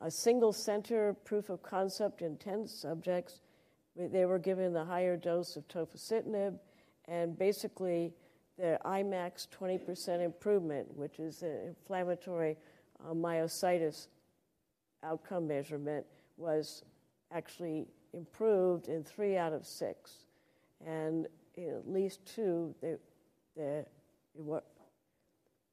a 0.00 0.10
single 0.10 0.52
center 0.52 1.14
proof 1.24 1.50
of 1.50 1.62
concept 1.62 2.22
in 2.22 2.36
10 2.36 2.66
subjects. 2.66 3.38
They 3.94 4.24
were 4.24 4.40
given 4.40 4.72
the 4.72 4.84
higher 4.84 5.16
dose 5.16 5.54
of 5.54 5.68
tofacitinib, 5.68 6.58
and 7.06 7.38
basically, 7.38 8.12
the 8.62 8.78
IMACS 8.84 9.48
20% 9.48 10.24
improvement, 10.24 10.86
which 10.96 11.18
is 11.18 11.42
an 11.42 11.58
inflammatory 11.66 12.56
uh, 13.04 13.12
myositis 13.12 14.06
outcome 15.02 15.48
measurement, 15.48 16.06
was 16.36 16.84
actually 17.32 17.88
improved 18.12 18.86
in 18.86 19.02
three 19.02 19.36
out 19.36 19.52
of 19.52 19.66
six. 19.66 20.26
And 20.86 21.26
at 21.58 21.90
least 21.90 22.24
two, 22.24 22.72
what 24.34 24.64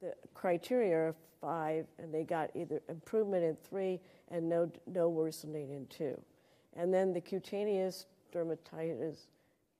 the 0.02 0.12
criteria 0.34 0.96
are 0.96 1.14
five, 1.40 1.86
and 2.00 2.12
they 2.12 2.24
got 2.24 2.50
either 2.56 2.82
improvement 2.88 3.44
in 3.44 3.56
three 3.68 4.00
and 4.32 4.48
no, 4.48 4.68
no 4.88 5.08
worsening 5.08 5.70
in 5.70 5.86
two. 5.86 6.20
And 6.74 6.92
then 6.92 7.12
the 7.12 7.20
cutaneous 7.20 8.06
dermatitis 8.34 9.26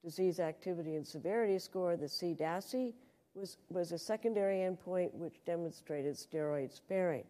disease 0.04 0.40
activity 0.40 0.96
and 0.96 1.06
severity 1.06 1.58
score, 1.58 1.96
the 1.96 2.06
CDASI, 2.06 2.94
was, 3.34 3.58
was 3.68 3.92
a 3.92 3.98
secondary 3.98 4.58
endpoint 4.58 5.12
which 5.14 5.44
demonstrated 5.44 6.14
steroid 6.14 6.72
sparing. 6.72 7.24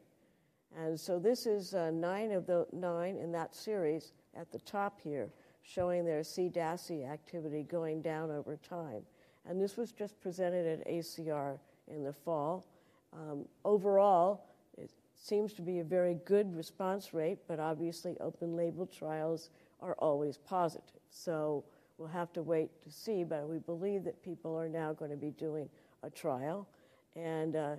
And 0.77 0.99
so 0.99 1.19
this 1.19 1.47
is 1.47 1.75
uh, 1.75 1.91
nine 1.91 2.31
of 2.31 2.47
the 2.47 2.67
nine 2.73 3.17
in 3.17 3.33
that 3.33 3.55
series 3.55 4.13
at 4.37 4.51
the 4.53 4.61
top 4.61 5.01
here, 5.01 5.31
showing 5.63 6.05
their 6.05 6.21
CDASI 6.21 7.11
activity 7.11 7.65
going 7.65 8.03
down 8.03 8.31
over 8.31 8.57
time 8.57 9.03
and 9.47 9.61
this 9.61 9.77
was 9.77 9.93
just 9.93 10.21
presented 10.21 10.67
at 10.67 10.87
ACR 10.87 11.59
in 11.89 12.05
the 12.05 12.13
fall. 12.13 12.67
Um, 13.13 13.47
overall, 13.65 14.45
it 14.77 14.91
seems 15.17 15.53
to 15.55 15.63
be 15.63 15.81
a 15.81 15.85
very 15.85 16.19
good 16.25 16.55
response 16.55 17.13
rate, 17.13 17.39
but 17.49 17.59
obviously, 17.59 18.17
open 18.21 18.57
label 18.57 18.87
trials 18.87 19.51
are 19.81 19.95
always 19.95 20.37
positive. 20.39 20.85
So 21.11 21.65
we'll 22.01 22.09
have 22.09 22.33
to 22.33 22.43
wait 22.43 22.71
to 22.83 22.91
see, 22.91 23.23
but 23.23 23.49
we 23.49 23.59
believe 23.59 24.03
that 24.05 24.23
people 24.23 24.59
are 24.59 24.69
now 24.69 24.93
going 24.93 25.13
to 25.13 25.17
be 25.17 25.31
doing 25.31 25.69
a 26.03 26.11
trial. 26.11 26.67
And 27.15 27.55
uh, 27.55 27.77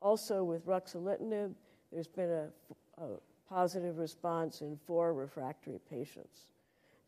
also 0.00 0.42
with 0.42 0.66
ruxolitinib, 0.66 1.54
there's 1.92 2.08
been 2.08 2.30
a, 2.30 2.48
a 2.98 3.06
positive 3.48 3.98
response 3.98 4.62
in 4.62 4.76
four 4.86 5.14
refractory 5.14 5.78
patients. 5.88 6.46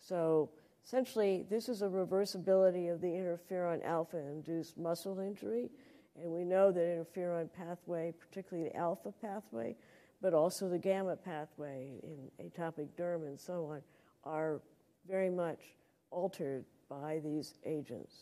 So 0.00 0.50
Essentially, 0.88 1.44
this 1.50 1.68
is 1.68 1.82
a 1.82 1.86
reversibility 1.86 2.90
of 2.90 3.02
the 3.02 3.08
interferon 3.08 3.84
alpha 3.84 4.16
induced 4.16 4.78
muscle 4.78 5.20
injury. 5.20 5.68
And 6.18 6.32
we 6.32 6.44
know 6.44 6.72
that 6.72 6.80
interferon 6.80 7.52
pathway, 7.52 8.14
particularly 8.18 8.70
the 8.70 8.76
alpha 8.76 9.12
pathway, 9.20 9.76
but 10.22 10.32
also 10.32 10.66
the 10.66 10.78
gamma 10.78 11.14
pathway 11.14 12.00
in 12.02 12.30
atopic 12.42 12.88
derm 12.98 13.26
and 13.26 13.38
so 13.38 13.66
on, 13.66 13.82
are 14.24 14.62
very 15.06 15.28
much 15.28 15.58
altered 16.10 16.64
by 16.88 17.20
these 17.22 17.54
agents. 17.64 18.14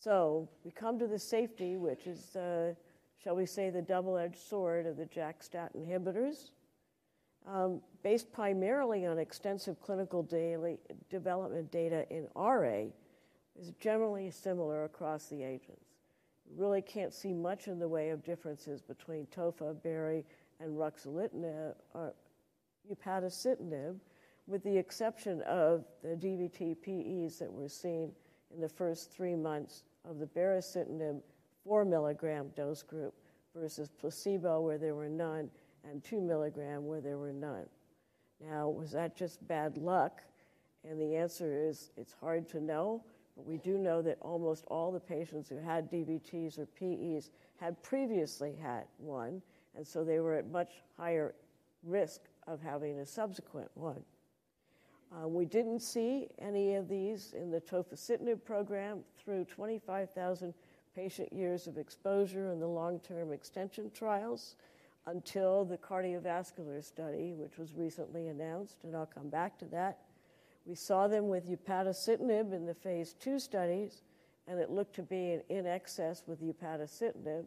So 0.00 0.48
we 0.64 0.70
come 0.70 0.98
to 0.98 1.06
the 1.06 1.18
safety, 1.18 1.76
which 1.76 2.06
is, 2.06 2.36
uh, 2.36 2.74
shall 3.22 3.36
we 3.36 3.46
say, 3.46 3.70
the 3.70 3.80
double 3.80 4.18
edged 4.18 4.36
sword 4.36 4.86
of 4.86 4.96
the 4.96 5.06
JAK-STAT 5.06 5.72
inhibitors. 5.74 6.50
Um, 7.46 7.80
based 8.02 8.32
primarily 8.32 9.06
on 9.06 9.18
extensive 9.18 9.80
clinical 9.80 10.22
daily 10.22 10.78
development 11.10 11.70
data 11.70 12.06
in 12.10 12.26
RA, 12.34 12.86
is 13.58 13.72
generally 13.80 14.30
similar 14.30 14.84
across 14.84 15.26
the 15.28 15.42
agents. 15.42 15.86
Really 16.56 16.82
can't 16.82 17.12
see 17.12 17.32
much 17.32 17.68
in 17.68 17.78
the 17.78 17.88
way 17.88 18.10
of 18.10 18.24
differences 18.24 18.82
between 18.82 19.26
tofa, 19.26 19.74
bari, 19.74 20.24
and 20.60 20.76
ruxolitinib, 20.76 21.74
or 21.94 22.14
upadacitinib, 22.92 23.96
with 24.46 24.62
the 24.62 24.76
exception 24.76 25.40
of 25.42 25.84
the 26.02 26.16
DVT 26.16 26.76
PEs 26.82 27.38
that 27.38 27.52
were 27.52 27.68
seen 27.68 28.12
in 28.54 28.60
the 28.60 28.68
first 28.68 29.10
three 29.10 29.34
months 29.34 29.84
of 30.08 30.18
the 30.18 30.26
baricitinib 30.26 31.20
4 31.64 31.84
milligram 31.84 32.50
dose 32.54 32.82
group 32.82 33.14
versus 33.54 33.88
placebo, 33.98 34.60
where 34.60 34.78
there 34.78 34.94
were 34.94 35.08
none, 35.08 35.48
and 35.88 36.04
2 36.04 36.20
milligram 36.20 36.86
where 36.86 37.00
there 37.00 37.18
were 37.18 37.32
none. 37.32 37.66
Now, 38.40 38.68
was 38.68 38.90
that 38.92 39.16
just 39.16 39.46
bad 39.48 39.78
luck? 39.78 40.22
And 40.88 41.00
the 41.00 41.16
answer 41.16 41.54
is 41.54 41.90
it's 41.96 42.12
hard 42.12 42.48
to 42.50 42.60
know, 42.60 43.02
but 43.36 43.46
we 43.46 43.56
do 43.56 43.78
know 43.78 44.02
that 44.02 44.18
almost 44.20 44.64
all 44.66 44.92
the 44.92 45.00
patients 45.00 45.48
who 45.48 45.56
had 45.56 45.90
DVTs 45.90 46.58
or 46.58 46.66
PEs 46.66 47.30
had 47.56 47.82
previously 47.82 48.54
had 48.60 48.84
one, 48.98 49.40
and 49.74 49.86
so 49.86 50.04
they 50.04 50.20
were 50.20 50.34
at 50.34 50.50
much 50.50 50.82
higher 50.98 51.34
risk 51.82 52.20
of 52.46 52.60
having 52.60 52.98
a 52.98 53.06
subsequent 53.06 53.70
one. 53.74 54.02
Uh, 55.14 55.28
we 55.28 55.44
didn't 55.44 55.80
see 55.80 56.28
any 56.38 56.74
of 56.74 56.88
these 56.88 57.34
in 57.36 57.50
the 57.50 57.60
tofacitinib 57.60 58.42
program 58.44 59.00
through 59.22 59.44
25,000 59.44 60.52
patient 60.96 61.32
years 61.32 61.66
of 61.66 61.78
exposure 61.78 62.50
in 62.50 62.58
the 62.58 62.66
long 62.66 62.98
term 63.00 63.32
extension 63.32 63.90
trials 63.94 64.56
until 65.06 65.64
the 65.64 65.76
cardiovascular 65.76 66.82
study, 66.82 67.32
which 67.32 67.58
was 67.58 67.74
recently 67.74 68.28
announced, 68.28 68.78
and 68.82 68.96
I'll 68.96 69.06
come 69.06 69.28
back 69.28 69.58
to 69.58 69.66
that. 69.66 69.98
We 70.66 70.74
saw 70.74 71.06
them 71.06 71.28
with 71.28 71.48
upadacitinib 71.48 72.52
in 72.52 72.64
the 72.64 72.74
phase 72.74 73.12
two 73.12 73.38
studies, 73.38 74.02
and 74.48 74.58
it 74.58 74.70
looked 74.70 74.96
to 74.96 75.02
be 75.02 75.40
in 75.48 75.66
excess 75.66 76.22
with 76.26 76.42
upadacitinib. 76.42 77.44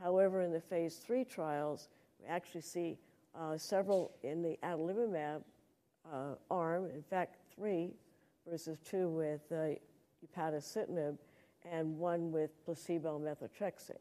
However, 0.00 0.42
in 0.42 0.52
the 0.52 0.60
phase 0.60 0.96
three 0.96 1.24
trials, 1.24 1.88
we 2.20 2.28
actually 2.28 2.62
see 2.62 2.98
uh, 3.38 3.56
several 3.56 4.12
in 4.22 4.42
the 4.42 4.58
adalimumab 4.62 5.42
uh, 6.12 6.34
arm, 6.50 6.86
in 6.94 7.02
fact, 7.02 7.36
three 7.54 7.90
versus 8.48 8.78
two 8.88 9.08
with 9.08 9.40
uh, 9.50 9.74
upadacitinib 10.24 11.18
and 11.70 11.98
one 11.98 12.30
with 12.30 12.50
placebo 12.64 13.18
methotrexate. 13.18 13.96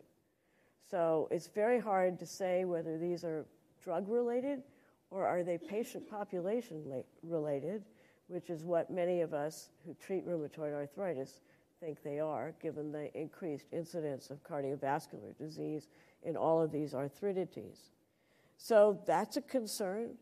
So 0.89 1.27
it's 1.31 1.47
very 1.47 1.79
hard 1.79 2.19
to 2.19 2.25
say 2.25 2.65
whether 2.65 2.97
these 2.97 3.23
are 3.23 3.45
drug 3.83 4.07
related 4.07 4.61
or 5.09 5.25
are 5.25 5.43
they 5.43 5.57
patient 5.57 6.09
population 6.09 7.03
related, 7.23 7.83
which 8.27 8.49
is 8.49 8.63
what 8.63 8.91
many 8.91 9.21
of 9.21 9.33
us 9.33 9.69
who 9.85 9.93
treat 9.95 10.27
rheumatoid 10.27 10.73
arthritis 10.73 11.41
think 11.79 12.01
they 12.03 12.19
are, 12.19 12.53
given 12.61 12.91
the 12.91 13.15
increased 13.17 13.67
incidence 13.71 14.29
of 14.29 14.43
cardiovascular 14.43 15.37
disease 15.37 15.87
in 16.23 16.35
all 16.35 16.61
of 16.61 16.71
these 16.71 16.93
arthritides. 16.93 17.89
So 18.57 18.99
that's 19.05 19.37
a 19.37 19.41
concern. 19.41 20.15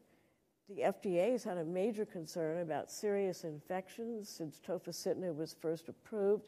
The 0.76 0.82
FDA 0.82 1.32
has 1.32 1.44
had 1.44 1.58
a 1.58 1.64
major 1.64 2.04
concern 2.04 2.62
about 2.62 2.90
serious 2.90 3.44
infections 3.44 4.28
since 4.28 4.60
tofacitinib 4.66 5.36
was 5.36 5.56
first 5.62 5.88
approved. 5.88 6.46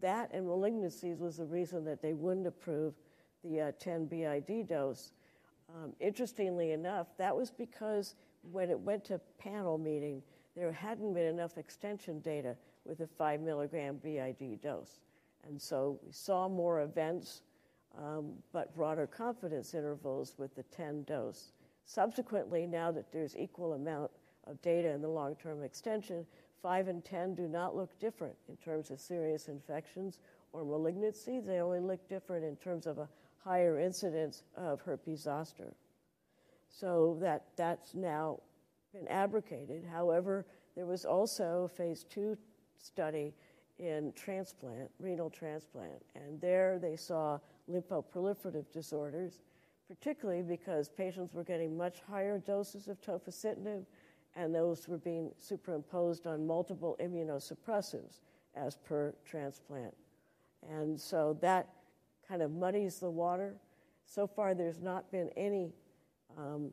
That 0.00 0.30
and 0.32 0.44
malignancies 0.44 1.20
was 1.20 1.36
the 1.36 1.44
reason 1.44 1.84
that 1.84 2.02
they 2.02 2.14
wouldn't 2.14 2.48
approve 2.48 2.94
the 3.44 3.60
uh, 3.60 3.72
10 3.78 4.06
BID 4.06 4.66
dose. 4.66 5.12
Um, 5.72 5.92
interestingly 6.00 6.72
enough, 6.72 7.06
that 7.16 7.36
was 7.36 7.52
because 7.52 8.16
when 8.50 8.70
it 8.70 8.80
went 8.80 9.04
to 9.04 9.20
panel 9.38 9.78
meeting, 9.78 10.20
there 10.56 10.72
hadn't 10.72 11.14
been 11.14 11.26
enough 11.26 11.56
extension 11.56 12.20
data 12.20 12.56
with 12.84 13.00
a 13.00 13.06
5 13.06 13.40
milligram 13.40 14.00
BID 14.02 14.62
dose. 14.62 14.98
And 15.46 15.60
so 15.60 16.00
we 16.04 16.10
saw 16.10 16.48
more 16.48 16.80
events, 16.80 17.42
um, 17.96 18.32
but 18.52 18.74
broader 18.74 19.06
confidence 19.06 19.74
intervals 19.74 20.34
with 20.38 20.56
the 20.56 20.64
10 20.64 21.04
dose. 21.04 21.52
Subsequently, 21.84 22.66
now 22.66 22.90
that 22.90 23.12
there's 23.12 23.36
equal 23.36 23.74
amount 23.74 24.10
of 24.46 24.60
data 24.62 24.90
in 24.90 25.02
the 25.02 25.08
long-term 25.08 25.62
extension, 25.62 26.26
5 26.62 26.88
and 26.88 27.04
10 27.04 27.34
do 27.34 27.48
not 27.48 27.76
look 27.76 27.98
different 27.98 28.34
in 28.48 28.56
terms 28.56 28.90
of 28.90 29.00
serious 29.00 29.48
infections 29.48 30.18
or 30.52 30.64
malignancy. 30.64 31.40
They 31.40 31.60
only 31.60 31.80
look 31.80 32.08
different 32.08 32.44
in 32.44 32.56
terms 32.56 32.86
of 32.86 32.98
a 32.98 33.08
higher 33.44 33.78
incidence 33.78 34.44
of 34.56 34.80
herpes 34.80 35.20
zoster. 35.22 35.74
So 36.70 37.18
that, 37.20 37.44
that's 37.56 37.94
now 37.94 38.40
been 38.94 39.06
abrogated. 39.08 39.84
However, 39.84 40.46
there 40.74 40.86
was 40.86 41.04
also 41.04 41.64
a 41.64 41.76
phase 41.76 42.04
two 42.04 42.36
study 42.78 43.34
in 43.78 44.12
transplant, 44.14 44.90
renal 44.98 45.30
transplant, 45.30 46.02
and 46.14 46.40
there 46.40 46.78
they 46.78 46.96
saw 46.96 47.38
lymphoproliferative 47.70 48.70
disorders, 48.72 49.40
particularly 49.88 50.42
because 50.42 50.88
patients 50.88 51.32
were 51.34 51.44
getting 51.44 51.76
much 51.76 52.00
higher 52.08 52.38
doses 52.38 52.88
of 52.88 53.00
tofacitinib, 53.00 53.84
and 54.36 54.54
those 54.54 54.88
were 54.88 54.98
being 54.98 55.30
superimposed 55.38 56.26
on 56.26 56.46
multiple 56.46 56.96
immunosuppressives 57.00 58.20
as 58.56 58.76
per 58.76 59.14
transplant. 59.24 59.94
And 60.70 60.98
so 60.98 61.36
that 61.40 61.68
kind 62.26 62.42
of 62.42 62.50
muddies 62.50 62.98
the 62.98 63.10
water. 63.10 63.54
So 64.06 64.26
far, 64.26 64.54
there's 64.54 64.80
not 64.80 65.10
been 65.10 65.30
any 65.36 65.72
um, 66.36 66.72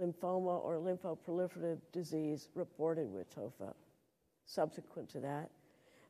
lymphoma 0.00 0.62
or 0.62 0.76
lymphoproliferative 0.76 1.78
disease 1.92 2.48
reported 2.54 3.10
with 3.10 3.34
TOFA 3.34 3.72
subsequent 4.44 5.08
to 5.10 5.20
that. 5.20 5.50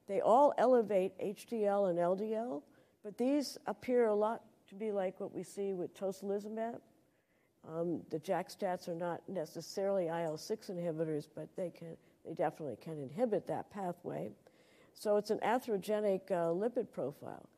They 0.07 0.21
all 0.21 0.55
elevate 0.59 1.19
HDL 1.19 1.91
and 1.91 1.99
LDL, 1.99 2.63
but 3.03 3.17
these 3.17 3.59
appear 3.67 4.07
a 4.07 4.15
lot 4.15 4.43
to 4.69 4.75
be 4.75 4.93
like 4.93 5.21
what 5.21 5.35
we 5.35 5.43
see 5.43 5.73
with 5.73 5.99
tocilizumab. 5.99 6.81
Um, 7.69 8.03
the 8.11 8.19
JAK 8.19 8.49
stats 8.49 8.89
are 8.89 8.95
not 8.95 9.23
necessarily 9.29 10.07
IL 10.07 10.37
6 10.37 10.69
inhibitors, 10.69 11.27
but 11.35 11.49
they, 11.57 11.71
can, 11.71 11.97
they 12.25 12.33
definitely 12.33 12.77
can 12.77 13.03
inhibit 13.03 13.47
that 13.49 13.71
pathway. 13.71 14.31
So 14.95 15.17
it's 15.17 15.31
an 15.31 15.41
atherogenic 15.41 16.31
uh, 16.31 16.53
lipid 16.55 16.91
profile. 16.93 17.49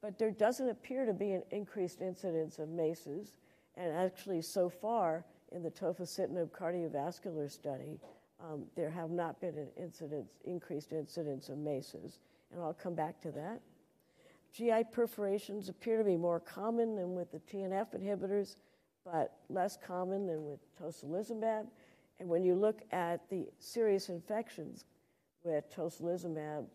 But 0.00 0.18
there 0.18 0.30
doesn't 0.30 0.68
appear 0.68 1.04
to 1.06 1.12
be 1.12 1.32
an 1.32 1.42
increased 1.50 2.00
incidence 2.00 2.58
of 2.58 2.68
MACEs. 2.68 3.36
And 3.76 3.92
actually, 3.92 4.42
so 4.42 4.68
far 4.68 5.24
in 5.52 5.62
the 5.62 5.70
tofacitinib 5.70 6.50
cardiovascular 6.50 7.50
study, 7.50 7.98
um, 8.40 8.64
there 8.76 8.90
have 8.90 9.10
not 9.10 9.40
been 9.40 9.58
an 9.58 9.68
incidence, 9.76 10.30
increased 10.44 10.92
incidence 10.92 11.48
of 11.48 11.58
MACEs. 11.58 12.18
And 12.52 12.62
I'll 12.62 12.74
come 12.74 12.94
back 12.94 13.20
to 13.22 13.30
that. 13.32 13.60
GI 14.52 14.84
perforations 14.92 15.68
appear 15.68 15.98
to 15.98 16.04
be 16.04 16.16
more 16.16 16.40
common 16.40 16.96
than 16.96 17.14
with 17.14 17.30
the 17.30 17.38
TNF 17.40 17.94
inhibitors, 17.94 18.56
but 19.04 19.36
less 19.48 19.76
common 19.76 20.26
than 20.26 20.44
with 20.44 20.60
tocilizumab. 20.80 21.66
And 22.20 22.28
when 22.28 22.42
you 22.42 22.54
look 22.54 22.82
at 22.90 23.28
the 23.30 23.48
serious 23.58 24.08
infections 24.08 24.84
with 25.44 25.72
tocilizumab, 25.74 26.66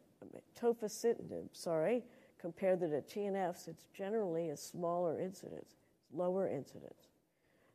tofacitinib, 0.60 1.50
sorry, 1.52 2.04
compared 2.40 2.80
to 2.80 2.88
the 2.88 3.02
TNFs, 3.02 3.68
it's 3.68 3.88
generally 3.94 4.50
a 4.50 4.58
smaller 4.58 5.20
incidence, 5.20 5.76
lower 6.14 6.48
incidence. 6.48 7.08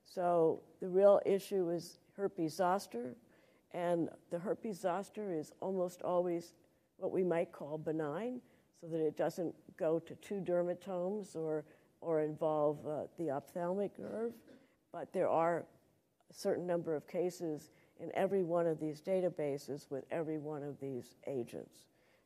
So 0.05 0.63
the 0.81 0.89
real 0.89 1.21
issue 1.27 1.71
is 1.71 1.99
herpes 2.17 2.57
zoster, 2.57 3.15
and 3.73 4.09
the 4.31 4.39
herpes 4.39 4.81
zoster 4.81 5.33
is 5.33 5.53
almost 5.61 6.03
always 6.03 6.55
what 6.97 7.13
we 7.13 7.23
might 7.23 7.53
call 7.53 7.79
benign, 7.79 8.41
so 8.81 8.87
that 8.87 9.01
it 9.01 9.17
doesn't 9.17 9.55
go 9.77 9.99
to 9.99 10.15
two 10.17 10.41
dermatomes 10.41 11.35
or, 11.35 11.65
or 12.01 12.21
involve 12.21 12.79
uh, 12.87 13.03
the 13.19 13.31
ophthalmic 13.31 13.99
nerve. 13.99 14.33
But 14.93 15.13
there 15.13 15.29
are 15.29 15.67
a 16.31 16.35
certain 16.35 16.67
number 16.67 16.95
of 16.95 17.07
cases 17.07 17.71
in 18.01 18.11
every 18.15 18.43
one 18.43 18.67
of 18.67 18.79
these 18.79 19.01
databases 19.01 19.91
with 19.91 20.05
every 20.11 20.39
one 20.39 20.63
of 20.63 20.79
these 20.81 21.17
agents. 21.27 21.85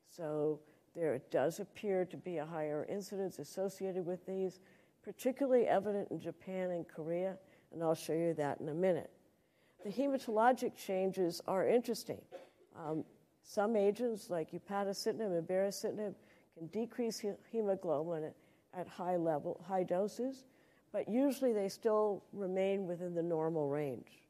So 0.09 0.61
there 0.95 1.19
does 1.31 1.61
appear 1.61 2.05
to 2.05 2.17
be 2.17 2.39
a 2.39 2.45
higher 2.45 2.87
incidence 2.89 3.39
associated 3.39 4.05
with 4.05 4.27
these, 4.27 4.61
particularly 5.03 5.67
evident 5.67 6.11
in 6.11 6.21
Japan 6.21 6.71
and 6.71 6.87
Korea, 6.87 7.37
and 7.73 7.83
I'll 7.83 7.95
show 7.95 8.13
you 8.13 8.35
that 8.35 8.61
in 8.61 8.69
a 8.69 8.75
minute. 8.75 9.11
The 9.85 9.91
hematologic 9.91 10.77
changes 10.77 11.41
are 11.49 11.67
interesting. 11.67 12.21
Um, 12.79 13.05
some 13.43 13.75
agents, 13.75 14.31
like 14.31 14.51
upadacitinib 14.53 15.39
and 15.39 15.49
baricitinib, 15.49 16.15
can 16.57 16.67
decrease 16.69 17.23
hemoglobin 17.51 18.33
at, 18.75 18.87
high 18.87 19.17
level, 19.17 19.65
high 19.67 19.83
doses, 19.83 20.45
but 20.93 21.09
usually 21.09 21.53
they 21.53 21.69
still 21.69 22.23
remain 22.33 22.87
within 22.87 23.15
the 23.15 23.23
normal 23.23 23.69
range. 23.69 24.23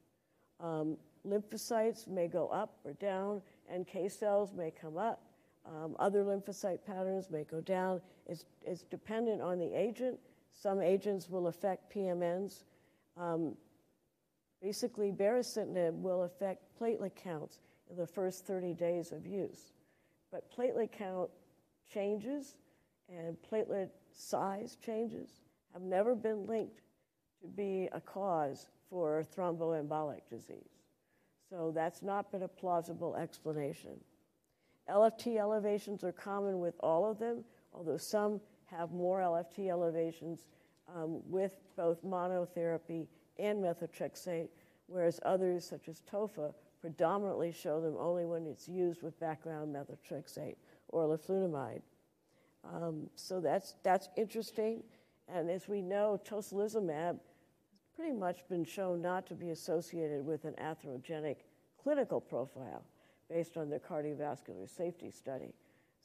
Um, 0.60 0.96
lymphocytes 1.26 2.08
may 2.08 2.28
go 2.28 2.48
up 2.48 2.78
or 2.84 2.92
down, 2.94 3.42
NK 3.72 4.10
cells 4.10 4.52
may 4.52 4.70
come 4.70 4.96
up, 4.96 5.22
um, 5.64 5.96
other 5.98 6.24
lymphocyte 6.24 6.84
patterns 6.84 7.30
may 7.30 7.44
go 7.44 7.60
down. 7.60 8.00
It's, 8.26 8.44
it's 8.62 8.82
dependent 8.82 9.40
on 9.40 9.58
the 9.58 9.72
agent. 9.72 10.18
Some 10.50 10.80
agents 10.80 11.28
will 11.28 11.46
affect 11.46 11.94
PMNs. 11.94 12.64
Um, 13.16 13.56
basically, 14.60 15.12
baricitinib 15.12 15.94
will 16.00 16.24
affect 16.24 16.62
platelet 16.80 17.14
counts 17.14 17.60
in 17.90 17.96
the 17.96 18.06
first 18.06 18.46
30 18.46 18.74
days 18.74 19.12
of 19.12 19.26
use. 19.26 19.72
But 20.30 20.50
platelet 20.50 20.90
count 20.92 21.30
changes 21.92 22.56
and 23.08 23.36
platelet 23.50 23.90
size 24.12 24.76
changes 24.84 25.40
have 25.72 25.82
never 25.82 26.14
been 26.14 26.46
linked 26.46 26.80
to 27.40 27.48
be 27.48 27.88
a 27.92 28.00
cause 28.00 28.68
for 28.88 29.24
thromboembolic 29.36 30.20
disease. 30.30 30.82
So 31.50 31.72
that's 31.74 32.02
not 32.02 32.30
been 32.30 32.42
a 32.42 32.48
plausible 32.48 33.16
explanation. 33.16 34.00
LFT 34.88 35.38
elevations 35.38 36.04
are 36.04 36.12
common 36.12 36.60
with 36.60 36.74
all 36.80 37.10
of 37.10 37.18
them, 37.18 37.44
although 37.72 37.98
some 37.98 38.40
have 38.66 38.92
more 38.92 39.20
LFT 39.20 39.70
elevations 39.70 40.46
um, 40.94 41.20
with 41.26 41.52
both 41.76 42.04
monotherapy 42.04 43.06
and 43.38 43.62
methotrexate, 43.62 44.48
whereas 44.86 45.20
others, 45.24 45.68
such 45.68 45.88
as 45.88 46.02
TOFA, 46.10 46.52
predominantly 46.80 47.52
show 47.52 47.80
them 47.80 47.96
only 47.98 48.24
when 48.24 48.46
it's 48.46 48.68
used 48.68 49.02
with 49.02 49.18
background 49.20 49.74
methotrexate 49.74 50.56
or 50.92 51.06
leflunomide. 51.06 51.82
Um, 52.64 53.10
so 53.16 53.40
that's, 53.40 53.74
that's 53.82 54.08
interesting. 54.16 54.84
And 55.28 55.50
as 55.50 55.66
we 55.68 55.82
know, 55.82 56.20
tocilizumab 56.24 57.18
has 57.18 57.18
pretty 57.96 58.12
much 58.12 58.48
been 58.48 58.64
shown 58.64 59.02
not 59.02 59.26
to 59.26 59.34
be 59.34 59.50
associated 59.50 60.24
with 60.24 60.44
an 60.44 60.54
atherogenic 60.62 61.36
clinical 61.82 62.20
profile 62.20 62.84
based 63.28 63.56
on 63.56 63.68
their 63.68 63.80
cardiovascular 63.80 64.68
safety 64.68 65.10
study. 65.10 65.54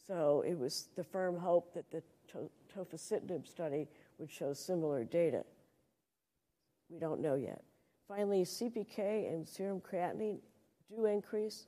So 0.08 0.44
it 0.48 0.58
was 0.58 0.90
the 0.96 1.04
firm 1.04 1.38
hope 1.38 1.74
that 1.74 1.92
the 1.92 2.02
to- 2.32 2.50
tofacitinib 2.76 3.48
study 3.48 3.88
would 4.18 4.32
show 4.32 4.54
similar 4.54 5.04
data. 5.04 5.44
We 6.90 7.00
don't 7.00 7.22
know 7.22 7.36
yet. 7.36 7.64
Finally, 8.08 8.44
CPK 8.44 9.34
and 9.34 9.48
serum 9.48 9.82
creatinine 9.82 10.40
do 10.90 11.06
increase. 11.06 11.66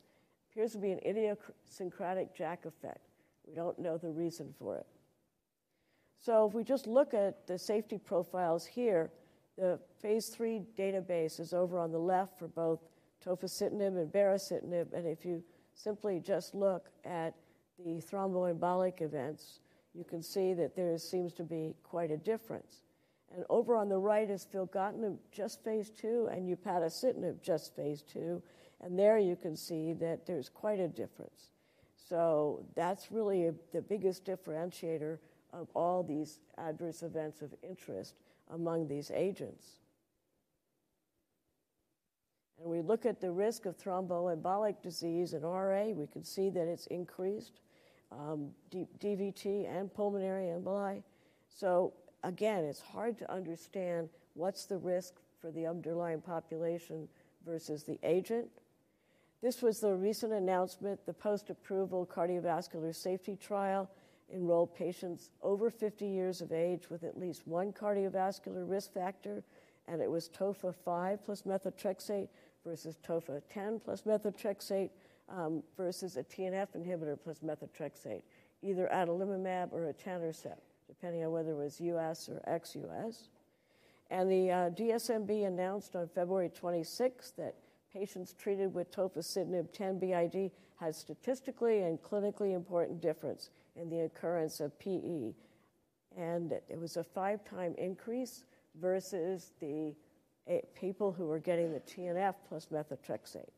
Appears 0.52 0.72
to 0.72 0.78
be 0.78 0.92
an 0.92 1.00
idiosyncratic 1.06 2.34
JAK 2.34 2.66
effect. 2.66 3.09
We 3.50 3.56
don't 3.56 3.80
know 3.80 3.98
the 3.98 4.12
reason 4.12 4.54
for 4.60 4.78
it. 4.78 4.86
So 6.20 6.46
if 6.46 6.54
we 6.54 6.64
just 6.64 6.86
look 6.86 7.14
at 7.14 7.48
the 7.48 7.58
safety 7.58 7.98
profiles 7.98 8.66
here, 8.66 9.10
the 9.58 9.80
phase 10.02 10.28
three 10.28 10.62
database 10.78 11.40
is 11.40 11.54
over 11.54 11.80
on 11.80 11.92
the 11.92 12.00
left 12.00 12.38
for 12.38 12.48
both 12.48 12.80
tofacitinib 13.26 13.98
and 13.98 14.12
baricitinib, 14.12 14.94
and 14.94 15.08
if 15.08 15.26
you 15.26 15.44
simply 15.74 16.20
just 16.20 16.54
look 16.54 16.90
at 17.06 17.34
the 17.84 18.02
thromboembolic 18.02 19.02
events, 19.02 19.60
you 19.94 20.04
can 20.04 20.22
see 20.22 20.54
that 20.54 20.76
there 20.76 20.98
seems 20.98 21.34
to 21.34 21.44
be 21.44 21.74
quite 21.84 22.12
a 22.12 22.18
difference. 22.18 22.84
And 23.34 23.44
over 23.50 23.76
on 23.76 23.90
the 23.90 23.98
right 23.98 24.30
is 24.30 24.48
filgotinib, 24.54 25.18
just 25.32 25.64
phase 25.64 25.90
two, 25.90 26.30
and 26.32 26.56
upadacitinib, 26.56 27.42
just 27.42 27.76
phase 27.76 28.02
two. 28.02 28.42
And 28.82 28.98
there 28.98 29.18
you 29.18 29.36
can 29.36 29.56
see 29.56 29.94
that 29.94 30.26
there's 30.26 30.50
quite 30.50 30.80
a 30.80 30.88
difference. 30.88 31.52
So 32.10 32.66
that's 32.76 33.12
really 33.12 33.46
a, 33.46 33.54
the 33.72 33.82
biggest 33.82 34.26
differentiator 34.26 35.20
of 35.54 35.68
all 35.76 36.04
these 36.04 36.40
adverse 36.58 37.04
events 37.04 37.42
of 37.42 37.54
interest 37.62 38.16
among 38.52 38.88
these 38.88 39.12
agents. 39.14 39.66
And 42.60 42.70
we 42.70 42.82
look 42.82 43.06
at 43.06 43.22
the 43.22 43.32
risk 43.32 43.66
of 43.66 43.78
thromboembolic 43.78 44.82
disease 44.82 45.34
in 45.34 45.44
RA, 45.44 45.86
we 45.86 46.08
can 46.08 46.24
see 46.24 46.50
that 46.50 46.68
it's 46.68 46.88
increased, 46.88 47.62
um, 48.12 48.50
DVT 48.72 49.70
and 49.70 49.94
pulmonary 49.94 50.46
emboli. 50.46 51.04
So 51.48 51.94
again, 52.24 52.66
it's 52.66 52.82
hard 52.82 53.18
to 53.20 53.32
understand 53.32 54.10
what's 54.34 54.66
the 54.66 54.78
risk 54.78 55.14
for 55.40 55.52
the 55.52 55.68
underlying 55.68 56.22
population 56.22 57.08
versus 57.46 57.84
the 57.84 58.00
agent. 58.04 58.50
This 59.42 59.62
was 59.62 59.80
the 59.80 59.96
recent 59.96 60.34
announcement 60.34 61.06
the 61.06 61.14
post 61.14 61.50
approval 61.50 62.06
cardiovascular 62.06 62.94
safety 62.94 63.38
trial 63.38 63.90
enrolled 64.34 64.76
patients 64.76 65.30
over 65.42 65.70
50 65.70 66.06
years 66.06 66.42
of 66.42 66.52
age 66.52 66.90
with 66.90 67.04
at 67.04 67.18
least 67.18 67.48
one 67.48 67.72
cardiovascular 67.72 68.70
risk 68.70 68.94
factor, 68.94 69.42
and 69.88 70.02
it 70.02 70.12
was 70.12 70.30
TOFA 70.30 70.76
5 70.76 71.24
plus 71.24 71.44
methotrexate 71.44 72.28
versus 72.66 72.98
TOFA 73.08 73.42
10 73.50 73.80
plus 73.80 74.02
methotrexate 74.02 74.90
um, 75.30 75.64
versus 75.78 76.18
a 76.18 76.24
TNF 76.24 76.68
inhibitor 76.78 77.18
plus 77.22 77.40
methotrexate, 77.40 78.24
either 78.62 78.90
adalimumab 78.92 79.72
or 79.72 79.92
etanercept, 79.92 80.60
depending 80.88 81.24
on 81.24 81.32
whether 81.32 81.52
it 81.52 81.58
was 81.58 81.80
US 81.80 82.28
or 82.28 82.42
ex 82.46 82.76
US. 82.76 83.30
And 84.12 84.30
the 84.30 84.52
uh, 84.52 84.70
DSMB 84.72 85.48
announced 85.48 85.96
on 85.96 86.10
February 86.10 86.50
26 86.50 87.32
that 87.38 87.56
patients 87.94 88.34
treated 88.34 88.74
with 88.74 88.92
tofacitinib 88.92 89.72
10 89.74 90.00
BID 90.00 90.52
had 90.80 90.96
statistically 90.96 91.82
and 91.82 92.02
clinically 92.02 92.54
important 92.56 93.02
difference 93.02 93.50
in 93.76 93.90
the 93.90 94.02
occurrence 94.02 94.60
of 94.60 94.78
PE. 94.80 95.34
And 96.18 96.52
it 96.52 96.80
was 96.80 96.98
a 96.98 97.04
five 97.04 97.44
time 97.44 97.76
increase 97.78 98.46
versus 98.80 99.54
the 99.60 99.96
eh, 100.48 100.62
people 100.76 101.12
who 101.12 101.26
were 101.26 101.40
getting 101.40 101.72
the 101.72 101.80
TNF 101.82 102.36
plus 102.48 102.68
methotrexate. 102.68 103.50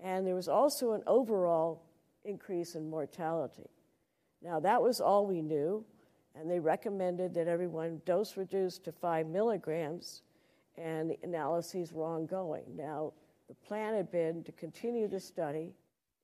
And 0.00 0.26
there 0.26 0.34
was 0.34 0.48
also 0.48 0.92
an 0.92 1.02
overall 1.06 1.82
increase 2.24 2.74
in 2.74 2.90
mortality. 2.90 3.70
Now, 4.42 4.60
that 4.60 4.82
was 4.82 5.00
all 5.00 5.26
we 5.26 5.40
knew, 5.40 5.84
and 6.34 6.50
they 6.50 6.60
recommended 6.60 7.32
that 7.34 7.48
everyone 7.48 8.02
dose 8.04 8.36
reduce 8.36 8.78
to 8.80 8.92
five 8.92 9.26
milligrams, 9.26 10.22
and 10.76 11.10
the 11.10 11.18
analyses 11.22 11.92
were 11.92 12.04
ongoing. 12.04 12.64
Now, 12.76 13.12
the 13.48 13.54
plan 13.54 13.94
had 13.94 14.10
been 14.10 14.42
to 14.44 14.52
continue 14.52 15.08
the 15.08 15.20
study. 15.20 15.72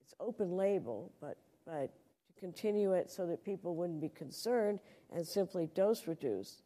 It's 0.00 0.14
open 0.20 0.56
label, 0.56 1.12
but, 1.20 1.36
but 1.64 1.92
to 2.26 2.40
continue 2.40 2.92
it 2.92 3.10
so 3.10 3.26
that 3.26 3.44
people 3.44 3.76
wouldn't 3.76 4.00
be 4.00 4.08
concerned 4.08 4.80
and 5.14 5.26
simply 5.26 5.68
dose 5.74 6.06
reduce. 6.06 6.62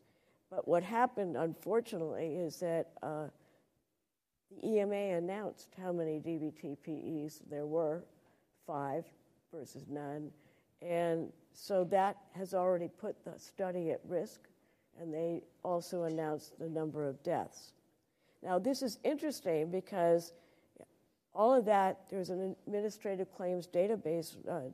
But 0.50 0.66
what 0.66 0.82
happened, 0.82 1.36
unfortunately, 1.36 2.36
is 2.36 2.61
that 2.61 2.90
uh, 3.02 3.26
the 4.50 4.68
EMA 4.68 5.16
announced 5.16 5.74
how 5.80 5.92
many 5.92 6.20
DVT-PEs 6.20 7.40
there 7.50 7.66
were, 7.66 8.04
five 8.66 9.04
versus 9.52 9.86
none. 9.88 10.30
And 10.82 11.32
so 11.52 11.84
that 11.84 12.16
has 12.32 12.54
already 12.54 12.88
put 12.88 13.24
the 13.24 13.38
study 13.38 13.90
at 13.90 14.00
risk, 14.07 14.40
and 15.00 15.12
they 15.12 15.42
also 15.62 16.04
announced 16.04 16.59
the 16.59 16.68
number 16.68 17.04
of 17.04 17.22
deaths. 17.22 17.72
Now, 18.42 18.59
this 18.59 18.82
is 18.82 18.98
interesting 19.02 19.70
because 19.70 20.32
all 21.37 21.55
of 21.55 21.66
that, 21.66 22.01
there's 22.11 22.30
an 22.30 22.57
administrative 22.66 23.30
claims 23.30 23.68
database 23.68 24.37
uh, 24.49 24.70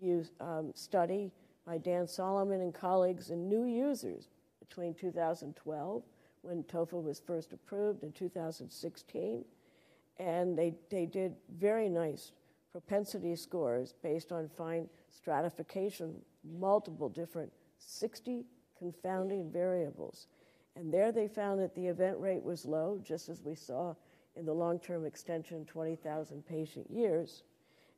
use, 0.00 0.30
um, 0.40 0.72
study 0.74 1.30
by 1.66 1.78
Dan 1.78 2.08
Solomon 2.08 2.62
and 2.62 2.74
colleagues 2.74 3.30
and 3.30 3.48
new 3.48 3.64
users 3.64 4.28
between 4.58 4.94
2012, 4.94 6.02
when 6.42 6.62
TOFA 6.64 7.02
was 7.02 7.20
first 7.20 7.52
approved, 7.52 8.02
in 8.02 8.12
2016. 8.12 9.44
And 10.18 10.58
they, 10.58 10.74
they 10.90 11.04
did 11.04 11.34
very 11.58 11.88
nice 11.90 12.32
propensity 12.72 13.36
scores 13.36 13.94
based 14.02 14.32
on 14.32 14.48
fine 14.48 14.88
stratification, 15.10 16.14
multiple 16.58 17.08
different 17.08 17.52
60 17.78 18.44
confounding 18.78 19.50
variables. 19.50 20.28
And 20.74 20.92
there 20.92 21.12
they 21.12 21.28
found 21.28 21.60
that 21.60 21.74
the 21.74 21.86
event 21.86 22.18
rate 22.18 22.42
was 22.42 22.64
low, 22.64 23.00
just 23.02 23.28
as 23.28 23.42
we 23.42 23.54
saw 23.54 23.94
in 24.36 24.44
the 24.44 24.52
long 24.52 24.78
term 24.78 25.04
extension 25.04 25.64
20,000 25.64 26.46
patient 26.46 26.90
years, 26.90 27.42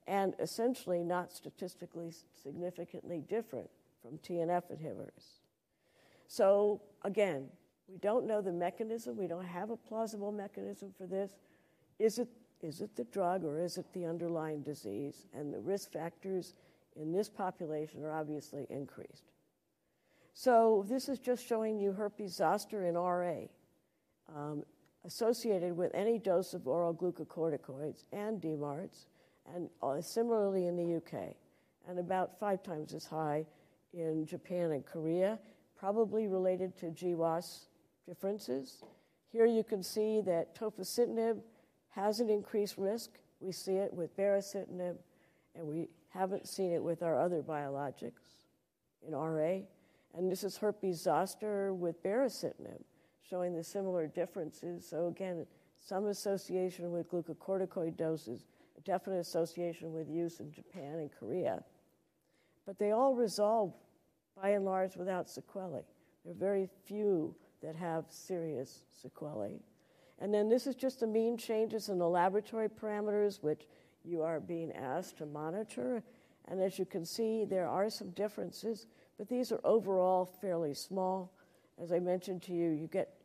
and 0.07 0.34
essentially 0.39 1.03
not 1.03 1.32
statistically 1.32 2.12
significantly 2.43 3.22
different 3.28 3.68
from 4.03 4.18
TNF 4.18 4.62
inhibitors. 4.72 5.41
So, 6.28 6.80
again, 7.05 7.49
we 7.89 7.99
don't 7.99 8.26
know 8.26 8.41
the 8.41 8.53
mechanism. 8.53 9.16
We 9.16 9.26
don't 9.26 9.47
have 9.47 9.70
a 9.70 9.76
plausible 9.76 10.32
mechanism 10.32 10.93
for 10.97 11.07
this. 11.07 11.32
Is 11.99 12.18
it, 12.18 12.28
is 12.62 12.80
it 12.80 12.95
the 12.97 13.05
drug 13.05 13.45
or 13.45 13.59
is 13.59 13.78
it 13.78 13.86
the 13.93 14.05
underlying 14.05 14.62
disease? 14.62 15.26
And 15.34 15.53
the 15.53 15.61
risk 15.61 15.93
factors 15.93 16.55
in 16.97 17.12
this 17.12 17.28
population 17.28 18.05
are 18.05 18.12
obviously 18.12 18.66
increased. 18.70 19.32
So, 20.34 20.84
this 20.89 21.09
is 21.09 21.18
just 21.18 21.47
showing 21.47 21.80
you 21.80 21.93
herpes 21.93 22.36
zoster 22.36 22.84
in 22.84 22.95
RA 22.95 23.49
um, 24.34 24.64
associated 25.09 25.74
with 25.74 25.90
any 25.94 26.18
dose 26.18 26.52
of 26.52 26.68
oral 26.68 26.92
glucocorticoids 26.94 28.04
and 28.12 28.42
DMARDs, 28.42 29.06
and 29.54 29.70
uh, 29.82 30.00
similarly 30.02 30.66
in 30.66 30.76
the 30.76 30.96
UK, 30.96 31.34
and 31.88 31.98
about 31.98 32.38
five 32.38 32.62
times 32.62 32.92
as 32.92 33.06
high 33.06 33.46
in 33.94 34.26
Japan 34.26 34.72
and 34.72 34.84
Korea 34.84 35.38
probably 35.78 36.26
related 36.26 36.76
to 36.76 36.86
GWAS 36.86 37.68
differences. 38.06 38.84
Here 39.32 39.46
you 39.46 39.64
can 39.64 39.82
see 39.82 40.20
that 40.22 40.54
tofacitinib 40.54 41.40
has 41.90 42.20
an 42.20 42.28
increased 42.28 42.76
risk. 42.76 43.12
We 43.40 43.52
see 43.52 43.76
it 43.76 43.92
with 43.92 44.14
baricitinib, 44.14 44.96
and 45.54 45.66
we 45.66 45.88
haven't 46.11 46.46
seen 46.46 46.72
it 46.72 46.82
with 46.82 47.02
our 47.02 47.18
other 47.18 47.42
biologics 47.42 48.44
in 49.06 49.14
RA. 49.14 49.61
And 50.14 50.30
this 50.30 50.44
is 50.44 50.59
herpes 50.59 51.00
zoster 51.02 51.72
with 51.72 52.02
baricitinib, 52.02 52.82
showing 53.29 53.55
the 53.55 53.64
similar 53.64 54.07
differences. 54.07 54.87
So 54.89 55.09
again, 55.09 55.47
some 55.76 56.07
association 56.07 56.91
with 56.91 57.11
glucocorticoid 57.11 57.97
doses, 57.97 58.47
a 58.76 58.81
definite 58.83 59.18
association 59.18 59.93
with 59.93 60.09
use 60.09 60.41
in 60.41 60.53
Japan 60.53 60.99
and 60.99 61.11
Korea. 61.18 61.62
But 62.66 62.79
they 62.79 62.91
all 62.91 63.14
resolve 63.14 63.72
by 64.41 64.51
and 64.51 64.64
large 64.64 64.97
without 64.97 65.29
sequelae. 65.29 65.85
There 66.24 66.33
are 66.33 66.37
very 66.37 66.68
few 66.85 67.35
that 67.62 67.74
have 67.76 68.05
serious 68.09 68.85
sequelae. 68.91 69.61
And 70.20 70.35
then 70.35 70.49
this 70.49 70.66
is 70.66 70.74
just 70.74 71.01
the 71.01 71.07
mean 71.07 71.37
changes 71.37 71.89
in 71.89 71.99
the 71.99 72.09
laboratory 72.09 72.68
parameters, 72.68 73.43
which 73.43 73.66
you 74.05 74.22
are 74.22 74.41
being 74.41 74.72
asked 74.72 75.18
to 75.18 75.26
monitor. 75.26 76.03
And 76.47 76.61
as 76.61 76.79
you 76.79 76.85
can 76.85 77.05
see, 77.05 77.45
there 77.45 77.68
are 77.68 77.91
some 77.91 78.11
differences, 78.11 78.87
but 79.16 79.29
these 79.29 79.53
are 79.53 79.61
overall 79.64 80.24
fairly 80.24 80.74
small. 80.74 81.33
As 81.81 81.93
I 81.93 82.01
mentioned 82.01 82.43
to 82.45 82.53
you, 82.53 82.70
you 82.70 82.89
get 82.89 83.17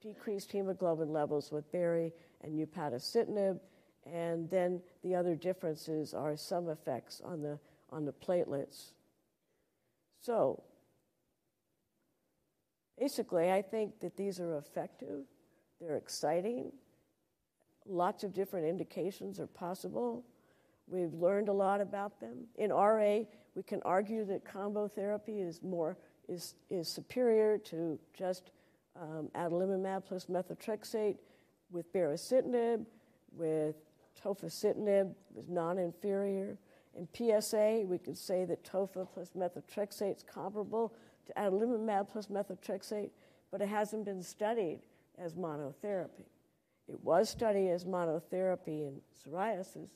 decreased 0.00 0.52
hemoglobin 0.52 1.12
levels 1.12 1.50
with 1.50 1.70
bari 1.72 2.12
and 2.42 2.66
upadacitinib, 2.66 3.58
and 4.04 4.48
then 4.50 4.80
the 5.02 5.14
other 5.14 5.34
differences 5.34 6.14
are 6.14 6.36
some 6.36 6.68
effects 6.68 7.20
on 7.24 7.42
the, 7.42 7.58
on 7.90 8.04
the 8.04 8.12
platelets 8.12 8.92
so, 10.26 10.60
basically, 12.98 13.52
I 13.52 13.62
think 13.62 14.00
that 14.00 14.16
these 14.16 14.40
are 14.40 14.58
effective, 14.58 15.24
they're 15.80 15.96
exciting, 15.96 16.72
lots 17.86 18.24
of 18.24 18.34
different 18.34 18.66
indications 18.66 19.38
are 19.38 19.46
possible. 19.46 20.24
We've 20.88 21.14
learned 21.14 21.48
a 21.48 21.52
lot 21.52 21.80
about 21.80 22.18
them. 22.18 22.48
In 22.56 22.72
RA, 22.72 23.20
we 23.54 23.62
can 23.64 23.80
argue 23.84 24.24
that 24.24 24.44
combo 24.44 24.88
therapy 24.88 25.40
is 25.40 25.62
more 25.62 25.96
is, 26.28 26.56
is 26.70 26.88
superior 26.88 27.56
to 27.58 27.96
just 28.12 28.50
um, 29.00 29.28
adalimumab 29.34 30.04
plus 30.04 30.26
methotrexate 30.26 31.16
with 31.70 31.92
baricitinib, 31.92 32.84
with 33.32 33.76
tofacitinib 34.22 35.12
is 35.38 35.48
non-inferior. 35.48 36.56
In 36.94 37.08
PSA, 37.12 37.84
we 37.86 37.98
can 37.98 38.14
say 38.14 38.44
that 38.46 38.64
TOFA 38.64 39.06
plus 39.12 39.30
methotrexate 39.36 40.16
is 40.16 40.22
comparable 40.22 40.94
to 41.26 41.32
adalimumab 41.34 42.08
plus 42.08 42.28
methotrexate, 42.28 43.10
but 43.50 43.60
it 43.60 43.68
hasn't 43.68 44.04
been 44.04 44.22
studied 44.22 44.80
as 45.18 45.34
monotherapy. 45.34 46.24
It 46.88 47.02
was 47.02 47.28
studied 47.28 47.70
as 47.70 47.84
monotherapy 47.84 48.86
in 48.86 49.00
psoriasis, 49.12 49.88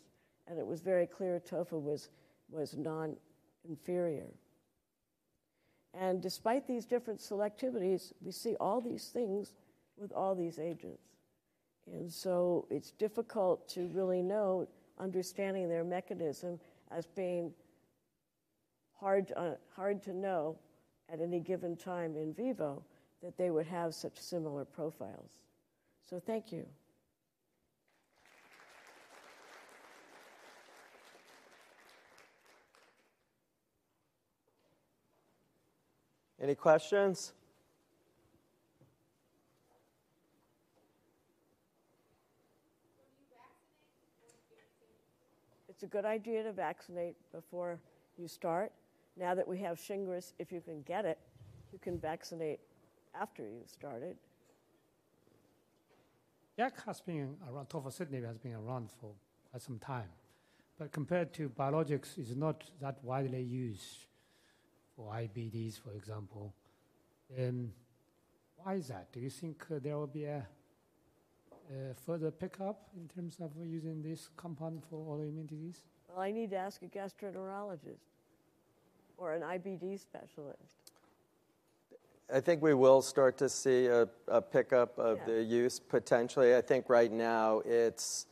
and 0.47 0.59
it 0.59 0.67
was 0.67 0.81
very 0.81 1.07
clear 1.07 1.41
tofa 1.41 1.79
was, 1.79 2.09
was 2.51 2.77
non 2.77 3.17
inferior. 3.69 4.27
And 5.99 6.23
despite 6.23 6.67
these 6.67 6.87
different 6.87 7.21
selectivities, 7.21 8.13
we 8.23 8.31
see 8.31 8.57
all 8.61 8.81
these 8.81 9.07
things 9.07 9.55
with 9.97 10.13
all 10.13 10.35
these 10.35 10.59
agents. 10.59 11.03
And 11.87 12.13
so 12.13 12.67
it's 12.71 12.93
difficult 12.93 13.69
to 13.71 13.89
really 13.89 14.23
know, 14.23 14.69
understanding 14.99 15.69
their 15.69 15.85
mechanism 15.85 16.61
as 16.91 17.07
being 17.07 17.53
hard, 18.99 19.33
uh, 19.37 19.53
hard 19.75 20.03
to 20.05 20.13
know 20.13 20.57
at 21.13 21.21
any 21.21 21.41
given 21.41 21.77
time 21.77 22.17
in 22.17 22.33
vivo 22.33 22.85
that 23.23 23.37
they 23.37 23.51
would 23.51 23.67
have 23.67 23.95
such 23.95 24.19
similar 24.19 24.65
profiles. 24.65 25.33
So 26.09 26.21
thank 26.21 26.53
you. 26.53 26.67
Any 36.43 36.55
questions? 36.55 37.35
It's 45.69 45.83
a 45.83 45.87
good 45.87 46.07
idea 46.07 46.43
to 46.43 46.53
vaccinate 46.53 47.17
before 47.33 47.79
you 48.17 48.27
start. 48.27 48.73
Now 49.19 49.35
that 49.35 49.47
we 49.47 49.59
have 49.59 49.79
Shingrix, 49.79 50.33
if 50.39 50.51
you 50.51 50.63
can 50.63 50.81
get 50.83 51.05
it, 51.05 51.19
you 51.73 51.79
can 51.79 51.99
vaccinate 51.99 52.61
after 53.19 53.43
you 53.43 53.63
started. 53.67 54.17
JAK 56.59 56.85
has 56.87 57.01
been 57.03 57.37
around, 57.51 57.69
tofacitinib 57.69 58.27
has 58.27 58.39
been 58.39 58.55
around 58.55 58.91
for 58.91 59.13
quite 59.51 59.63
some 59.63 59.79
time. 59.79 60.09
But 60.79 60.93
compared 60.93 61.35
to 61.35 61.51
biologics, 61.51 62.17
it's 62.17 62.35
not 62.35 62.65
that 62.81 63.03
widely 63.03 63.43
used 63.43 64.07
for 65.01 65.13
IBDs, 65.15 65.81
for 65.81 65.93
example. 65.93 66.55
Um, 67.39 67.73
why 68.57 68.75
is 68.75 68.89
that? 68.89 69.13
Do 69.13 69.21
you 69.21 69.31
think 69.31 69.65
uh, 69.71 69.79
there 69.83 69.97
will 69.97 70.07
be 70.07 70.25
a, 70.25 70.47
a, 71.71 71.95
further 71.95 72.31
pickup 72.31 72.89
in 72.97 73.09
terms 73.09 73.39
of 73.41 73.53
using 73.65 74.03
this 74.03 74.29
compound 74.37 74.83
for 74.89 74.97
autoimmune 74.97 75.49
disease? 75.49 75.85
Well, 76.09 76.21
I 76.21 76.33
need 76.33 76.51
to 76.51 76.57
ask 76.57 76.83
a 76.83 76.87
gastroenterologist 76.87 78.11
or 79.17 79.33
an 79.33 79.43
IBD 79.43 80.01
specialist. 80.01 80.93
I 82.33 82.41
think 82.41 82.63
we 82.63 82.75
will 82.75 83.03
start 83.03 83.39
to 83.39 83.49
see 83.49 83.87
a, 83.87 84.09
a 84.29 84.41
pickup 84.41 84.99
of 84.99 85.19
Yeah. 85.19 85.35
the 85.35 85.43
use 85.43 85.81
potentially. 85.81 86.55
I 86.55 86.61
think 86.61 86.89
right 86.89 87.11
now 87.11 87.61
it's 87.65 88.27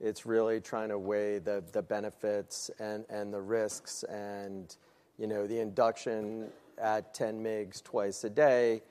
it's 0.00 0.26
really 0.26 0.60
trying 0.60 0.88
to 0.88 0.98
weigh 0.98 1.38
the, 1.38 1.62
the 1.70 1.80
benefits 1.80 2.72
and, 2.80 3.04
and 3.08 3.32
the 3.32 3.40
risks 3.40 4.02
and 4.08 4.76
you 5.18 5.26
know 5.26 5.46
the 5.46 5.58
induction 5.58 6.48
at 6.78 7.14
10 7.14 7.42
mgs 7.42 7.82
twice 7.82 8.24
a 8.24 8.30
day. 8.30 8.82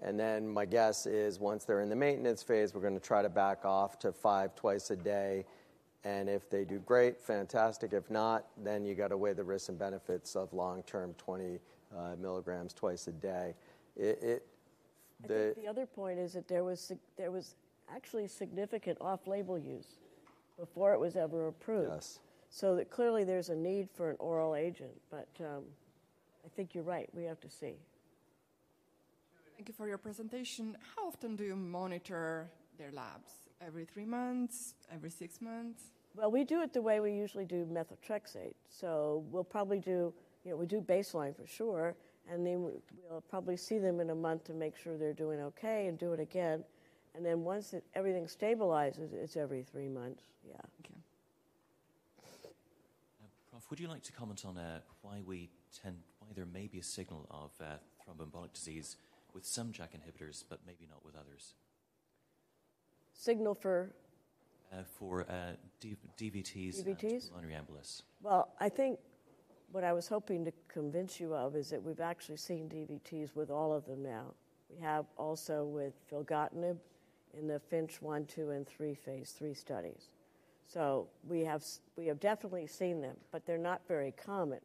And 0.00 0.18
then 0.18 0.48
my 0.48 0.64
guess 0.64 1.06
is 1.06 1.38
once 1.38 1.64
they're 1.64 1.80
in 1.80 1.88
the 1.88 1.96
maintenance 1.96 2.42
phase 2.42 2.74
we're 2.74 2.80
going 2.80 2.98
to 2.98 3.00
try 3.00 3.22
to 3.22 3.28
back 3.28 3.64
off 3.64 3.98
to 4.00 4.12
five 4.12 4.54
twice 4.54 4.90
a 4.90 4.96
day. 4.96 5.44
And 6.04 6.28
if 6.28 6.50
they 6.50 6.64
do 6.64 6.78
great 6.80 7.20
fantastic. 7.20 7.92
If 7.92 8.10
not 8.10 8.46
then 8.62 8.84
you 8.84 8.94
got 8.94 9.08
to 9.08 9.16
weigh 9.16 9.32
the 9.32 9.44
risks 9.44 9.68
and 9.68 9.78
benefits 9.78 10.36
of 10.36 10.52
long-term 10.52 11.14
20 11.18 11.58
uh, 11.96 12.16
milligrams 12.20 12.72
twice 12.72 13.06
a 13.06 13.12
day. 13.12 13.54
It, 13.96 14.22
it 14.22 14.46
I 15.24 15.28
the, 15.28 15.52
think 15.54 15.56
the 15.64 15.70
other 15.70 15.86
point 15.86 16.18
is 16.18 16.32
that 16.32 16.48
there 16.48 16.64
was, 16.64 16.90
there 17.16 17.30
was 17.30 17.54
actually 17.94 18.26
significant 18.26 18.98
off 19.00 19.26
label 19.26 19.58
use 19.58 19.98
before 20.58 20.92
it 20.94 20.98
was 20.98 21.16
ever 21.16 21.48
approved. 21.48 21.92
yes 21.92 22.18
So 22.54 22.76
that 22.76 22.90
clearly 22.90 23.24
there's 23.24 23.48
a 23.48 23.56
need 23.56 23.88
for 23.90 24.10
an 24.10 24.16
oral 24.18 24.54
agent, 24.54 24.92
but 25.10 25.28
um, 25.40 25.64
I 26.44 26.48
think 26.54 26.74
you're 26.74 26.84
right. 26.84 27.08
We 27.14 27.24
have 27.24 27.40
to 27.40 27.48
see. 27.48 27.76
Thank 29.56 29.68
you 29.68 29.74
for 29.74 29.88
your 29.88 29.96
presentation. 29.96 30.76
How 30.94 31.08
often 31.08 31.34
do 31.34 31.44
you 31.44 31.56
monitor 31.56 32.50
their 32.76 32.92
labs? 32.92 33.32
Every 33.66 33.86
three 33.86 34.04
months? 34.04 34.74
Every 34.92 35.08
six 35.08 35.40
months? 35.40 35.84
Well, 36.14 36.30
we 36.30 36.44
do 36.44 36.60
it 36.60 36.74
the 36.74 36.82
way 36.82 37.00
we 37.00 37.14
usually 37.14 37.46
do 37.46 37.64
methotrexate. 37.64 38.54
So 38.68 39.24
we'll 39.30 39.44
probably 39.44 39.78
do, 39.78 40.12
you 40.44 40.50
know, 40.50 40.56
we 40.56 40.66
do 40.66 40.82
baseline 40.82 41.34
for 41.34 41.46
sure, 41.46 41.96
and 42.28 42.46
then 42.46 42.64
we- 42.64 42.82
we'll 43.08 43.22
probably 43.22 43.56
see 43.56 43.78
them 43.78 43.98
in 43.98 44.10
a 44.10 44.14
month 44.14 44.44
to 44.44 44.52
make 44.52 44.76
sure 44.76 44.98
they're 44.98 45.14
doing 45.14 45.40
okay 45.40 45.86
and 45.86 45.98
do 45.98 46.12
it 46.12 46.20
again. 46.20 46.64
And 47.14 47.24
then 47.24 47.44
once 47.44 47.72
it, 47.72 47.82
everything 47.94 48.26
stabilizes, 48.26 49.14
it's 49.14 49.38
every 49.38 49.62
three 49.62 49.88
months. 49.88 50.24
Yeah. 50.46 50.60
Okay. 50.80 51.01
Would 53.72 53.80
you 53.80 53.88
like 53.88 54.02
to 54.02 54.12
comment 54.12 54.44
on 54.44 54.58
uh, 54.58 54.80
why 55.00 55.22
we 55.24 55.48
tend, 55.82 55.96
why 56.18 56.28
there 56.34 56.44
may 56.44 56.66
be 56.66 56.80
a 56.80 56.82
signal 56.82 57.26
of 57.30 57.52
uh, 57.58 57.76
thromboembolic 58.04 58.52
disease 58.52 58.98
with 59.32 59.46
some 59.46 59.72
JAK 59.72 59.92
inhibitors, 59.94 60.44
but 60.46 60.58
maybe 60.66 60.86
not 60.90 61.02
with 61.06 61.16
others? 61.16 61.54
Signal 63.14 63.54
for 63.54 63.94
Uh, 64.70 64.82
for 64.84 65.22
uh, 65.22 65.52
D- 65.80 65.96
DVTs, 66.18 66.84
DVTs? 66.84 67.12
and 67.12 67.30
pulmonary 67.30 67.54
embolus. 67.54 68.02
Well, 68.20 68.50
I 68.60 68.68
think 68.68 68.98
what 69.70 69.84
I 69.84 69.94
was 69.94 70.06
hoping 70.06 70.44
to 70.44 70.52
convince 70.68 71.18
you 71.18 71.32
of 71.34 71.56
is 71.56 71.70
that 71.70 71.82
we've 71.82 72.02
actually 72.02 72.36
seen 72.36 72.68
DVTs 72.68 73.34
with 73.34 73.50
all 73.50 73.72
of 73.72 73.86
them 73.86 74.02
now. 74.02 74.34
We 74.68 74.82
have 74.82 75.06
also 75.16 75.64
with 75.64 75.94
filgotinib 76.10 76.76
in 77.32 77.48
the 77.48 77.58
FINCH 77.58 78.02
1, 78.02 78.26
2, 78.26 78.50
and 78.50 78.68
3 78.68 78.94
phase 78.94 79.30
3 79.30 79.54
studies. 79.54 80.10
So 80.66 81.08
we 81.28 81.40
have, 81.40 81.62
we 81.96 82.06
have 82.06 82.18
definitely 82.20 82.66
seen 82.66 83.00
them, 83.00 83.16
but 83.30 83.44
they're 83.44 83.58
not 83.58 83.82
very 83.86 84.12
common. 84.12 84.60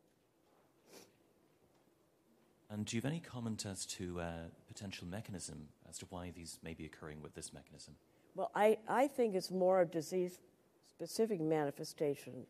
And 2.70 2.86
do 2.86 2.96
you 2.96 3.02
have 3.02 3.10
any 3.10 3.20
comment 3.20 3.66
as 3.66 3.86
to 3.86 4.20
uh, 4.20 4.32
potential 4.68 5.08
mechanism 5.08 5.68
as 5.90 5.98
to 6.00 6.06
why 6.10 6.32
these 6.36 6.60
may 6.64 6.74
be 6.74 6.86
occurring 6.86 7.22
with 7.22 7.34
this 7.34 7.54
mechanism? 7.54 7.96
Well, 8.36 8.52
I, 8.56 8.78
I 8.88 9.08
think 9.08 9.36
it's 9.36 9.52
more 9.52 9.82
a 9.82 9.86
disease 9.86 10.40
specific 10.88 11.40
manifestation 11.40 12.46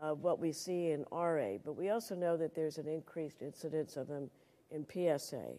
of 0.00 0.22
what 0.22 0.38
we 0.38 0.52
see 0.52 0.90
in 0.90 1.04
RA, 1.10 1.58
but 1.64 1.74
we 1.76 1.90
also 1.90 2.14
know 2.14 2.36
that 2.36 2.54
there's 2.54 2.78
an 2.78 2.88
increased 2.88 3.42
incidence 3.42 3.96
of 3.96 4.08
them 4.08 4.30
in 4.70 4.86
PSA. 4.90 5.58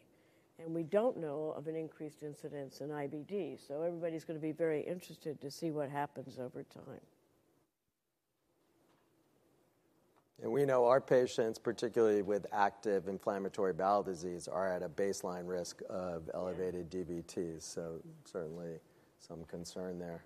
And 0.59 0.73
we 0.73 0.83
don't 0.83 1.17
know 1.17 1.53
of 1.55 1.67
an 1.67 1.75
increased 1.75 2.23
incidence 2.23 2.81
in 2.81 2.89
IBD, 2.89 3.65
so 3.65 3.81
everybody's 3.81 4.25
going 4.25 4.37
to 4.37 4.45
be 4.45 4.51
very 4.51 4.81
interested 4.81 5.39
to 5.41 5.49
see 5.49 5.71
what 5.71 5.89
happens 5.89 6.37
over 6.37 6.63
time. 6.63 7.01
And 10.27 10.28
we 10.43 10.65
know 10.65 10.85
our 10.85 11.01
patients, 11.01 11.59
particularly 11.59 12.21
with 12.21 12.45
active 12.51 13.07
inflammatory 13.07 13.73
bowel 13.73 14.03
disease, 14.03 14.47
are 14.47 14.67
at 14.67 14.81
a 14.83 14.89
baseline 14.89 15.47
risk 15.47 15.81
of 15.89 16.29
elevated 16.33 16.89
DVTs. 16.89 17.63
So 17.63 17.99
certainly 18.23 18.79
some 19.19 19.43
concern 19.45 19.99
there. 19.99 20.23